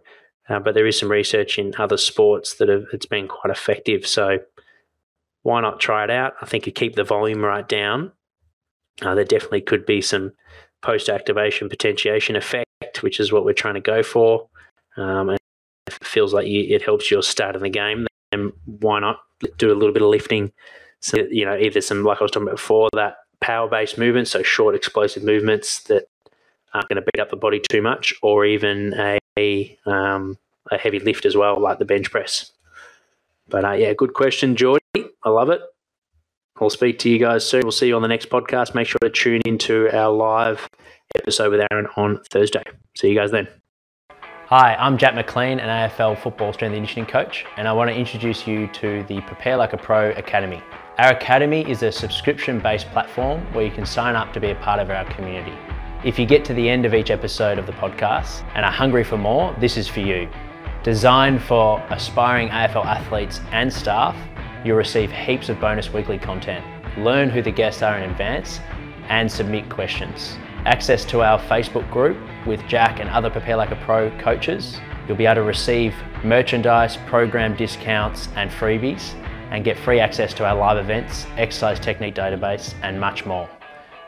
uh, 0.48 0.60
but 0.60 0.74
there 0.74 0.86
is 0.86 0.98
some 0.98 1.10
research 1.10 1.58
in 1.58 1.72
other 1.78 1.96
sports 1.96 2.54
that 2.56 2.68
have, 2.68 2.84
it's 2.92 3.06
been 3.06 3.28
quite 3.28 3.50
effective. 3.50 4.06
So 4.06 4.38
why 5.42 5.60
not 5.60 5.80
try 5.80 6.04
it 6.04 6.10
out? 6.10 6.34
I 6.40 6.46
think 6.46 6.66
you 6.66 6.72
keep 6.72 6.94
the 6.94 7.04
volume 7.04 7.42
right 7.42 7.68
down. 7.68 8.12
Uh, 9.02 9.14
there 9.14 9.24
definitely 9.24 9.62
could 9.62 9.86
be 9.86 10.00
some 10.00 10.32
post-activation 10.82 11.68
potentiation 11.68 12.36
effect, 12.36 13.02
which 13.02 13.18
is 13.18 13.32
what 13.32 13.44
we're 13.44 13.52
trying 13.54 13.74
to 13.74 13.80
go 13.80 14.02
for. 14.02 14.48
Um, 14.96 15.30
and 15.30 15.38
if 15.86 15.96
it 15.96 16.06
feels 16.06 16.32
like 16.32 16.46
you, 16.46 16.74
it 16.74 16.82
helps 16.82 17.10
your 17.10 17.22
start 17.22 17.56
in 17.56 17.62
the 17.62 17.70
game, 17.70 18.06
then 18.30 18.52
why 18.66 19.00
not 19.00 19.20
do 19.56 19.72
a 19.72 19.74
little 19.74 19.92
bit 19.92 20.02
of 20.02 20.08
lifting 20.08 20.52
so, 21.00 21.18
you 21.30 21.44
know, 21.44 21.56
either 21.56 21.80
some, 21.80 22.04
like 22.04 22.20
I 22.20 22.24
was 22.24 22.30
talking 22.30 22.48
about 22.48 22.56
before, 22.56 22.88
that 22.92 23.16
power 23.40 23.68
based 23.68 23.98
movements, 23.98 24.30
so 24.30 24.42
short 24.42 24.74
explosive 24.74 25.22
movements 25.22 25.80
that 25.84 26.04
aren't 26.74 26.88
going 26.88 27.02
to 27.02 27.10
beat 27.12 27.20
up 27.20 27.30
the 27.30 27.36
body 27.36 27.60
too 27.68 27.82
much, 27.82 28.14
or 28.22 28.44
even 28.44 28.94
a, 29.38 29.78
um, 29.86 30.38
a 30.70 30.78
heavy 30.78 30.98
lift 30.98 31.24
as 31.24 31.36
well, 31.36 31.60
like 31.60 31.78
the 31.78 31.84
bench 31.84 32.10
press. 32.10 32.52
But 33.48 33.64
uh, 33.64 33.72
yeah, 33.72 33.92
good 33.94 34.14
question, 34.14 34.56
Geordie. 34.56 34.80
I 35.24 35.28
love 35.30 35.50
it. 35.50 35.60
I'll 36.60 36.70
speak 36.70 36.98
to 37.00 37.10
you 37.10 37.18
guys 37.18 37.46
soon. 37.46 37.62
We'll 37.62 37.72
see 37.72 37.88
you 37.88 37.96
on 37.96 38.02
the 38.02 38.08
next 38.08 38.28
podcast. 38.28 38.74
Make 38.74 38.86
sure 38.86 38.98
to 39.00 39.10
tune 39.10 39.40
into 39.46 39.90
our 39.96 40.12
live 40.12 40.68
episode 41.14 41.50
with 41.50 41.66
Aaron 41.70 41.86
on 41.96 42.20
Thursday. 42.30 42.62
See 42.94 43.08
you 43.08 43.14
guys 43.14 43.30
then. 43.30 43.48
Hi, 44.46 44.74
I'm 44.74 44.98
Jack 44.98 45.14
McLean, 45.14 45.60
an 45.60 45.90
AFL 45.90 46.18
football 46.18 46.52
strength 46.52 46.74
and 46.74 46.78
conditioning 46.78 47.06
coach, 47.06 47.46
and 47.56 47.66
I 47.66 47.72
want 47.72 47.88
to 47.88 47.96
introduce 47.96 48.46
you 48.46 48.66
to 48.68 49.04
the 49.04 49.20
Prepare 49.22 49.56
Like 49.56 49.72
a 49.72 49.76
Pro 49.76 50.10
Academy. 50.10 50.60
Our 51.00 51.12
academy 51.12 51.62
is 51.66 51.82
a 51.82 51.90
subscription 51.90 52.60
based 52.60 52.86
platform 52.90 53.40
where 53.54 53.64
you 53.64 53.70
can 53.70 53.86
sign 53.86 54.16
up 54.16 54.34
to 54.34 54.38
be 54.38 54.50
a 54.50 54.54
part 54.56 54.80
of 54.80 54.90
our 54.90 55.06
community. 55.14 55.56
If 56.04 56.18
you 56.18 56.26
get 56.26 56.44
to 56.44 56.52
the 56.52 56.68
end 56.68 56.84
of 56.84 56.92
each 56.92 57.10
episode 57.10 57.58
of 57.58 57.64
the 57.64 57.72
podcast 57.72 58.44
and 58.54 58.66
are 58.66 58.70
hungry 58.70 59.02
for 59.02 59.16
more, 59.16 59.56
this 59.58 59.78
is 59.78 59.88
for 59.88 60.00
you. 60.00 60.28
Designed 60.82 61.42
for 61.42 61.82
aspiring 61.88 62.50
AFL 62.50 62.84
athletes 62.84 63.40
and 63.50 63.72
staff, 63.72 64.14
you'll 64.62 64.76
receive 64.76 65.10
heaps 65.10 65.48
of 65.48 65.58
bonus 65.58 65.90
weekly 65.90 66.18
content, 66.18 66.62
learn 66.98 67.30
who 67.30 67.40
the 67.40 67.50
guests 67.50 67.80
are 67.80 67.96
in 67.96 68.10
advance, 68.10 68.60
and 69.08 69.32
submit 69.32 69.70
questions 69.70 70.36
access 70.66 71.06
to 71.06 71.22
our 71.22 71.38
Facebook 71.38 71.90
group 71.90 72.18
with 72.46 72.60
Jack 72.66 73.00
and 73.00 73.08
other 73.08 73.30
Prepare 73.30 73.56
Like 73.56 73.70
a 73.70 73.76
Pro 73.76 74.10
coaches. 74.18 74.78
You'll 75.08 75.16
be 75.16 75.24
able 75.24 75.36
to 75.36 75.42
receive 75.44 75.94
merchandise, 76.22 76.98
program 77.06 77.56
discounts, 77.56 78.28
and 78.36 78.50
freebies, 78.50 79.14
and 79.50 79.64
get 79.64 79.78
free 79.78 80.00
access 80.00 80.32
to 80.34 80.46
our 80.46 80.54
live 80.54 80.78
events, 80.78 81.26
exercise 81.36 81.78
technique 81.78 82.14
database, 82.14 82.74
and 82.82 82.98
much 82.98 83.26
more. 83.26 83.48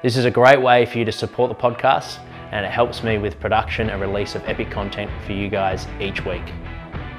This 0.02 0.16
is 0.16 0.24
a 0.24 0.30
great 0.30 0.60
way 0.60 0.86
for 0.86 0.98
you 0.98 1.04
to 1.04 1.12
support 1.12 1.48
the 1.48 1.54
podcast, 1.54 2.18
and 2.50 2.64
it 2.64 2.70
helps 2.70 3.02
me 3.02 3.18
with 3.18 3.38
production 3.40 3.90
and 3.90 4.00
release 4.00 4.34
of 4.34 4.42
epic 4.48 4.70
content 4.70 5.10
for 5.26 5.32
you 5.32 5.48
guys 5.48 5.86
each 6.00 6.24
week. 6.24 6.42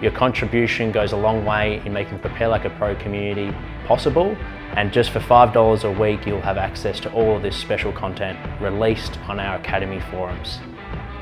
Your 0.02 0.12
contribution 0.12 0.92
goes 0.92 1.12
a 1.12 1.18
long 1.18 1.46
way 1.46 1.82
in 1.86 1.94
making 1.94 2.20
Prepare 2.20 2.50
Like 2.50 2.66
a 2.66 2.70
Pro 2.72 2.96
community 2.96 3.56
possible 3.86 4.36
and 4.76 4.92
just 4.92 5.12
for 5.12 5.20
$5 5.20 5.84
a 5.84 6.00
week, 6.00 6.26
you'll 6.26 6.42
have 6.42 6.58
access 6.58 7.00
to 7.02 7.14
all 7.14 7.36
of 7.36 7.44
this 7.44 7.56
special 7.56 7.92
content 7.92 8.40
released 8.60 9.20
on 9.30 9.40
our 9.40 9.58
Academy 9.58 10.00
forums. 10.10 10.60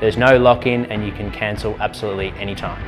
There's 0.00 0.16
no 0.16 0.38
lock 0.38 0.66
in 0.66 0.86
and 0.86 1.04
you 1.04 1.12
can 1.12 1.30
cancel 1.30 1.76
absolutely 1.78 2.30
anytime. 2.40 2.82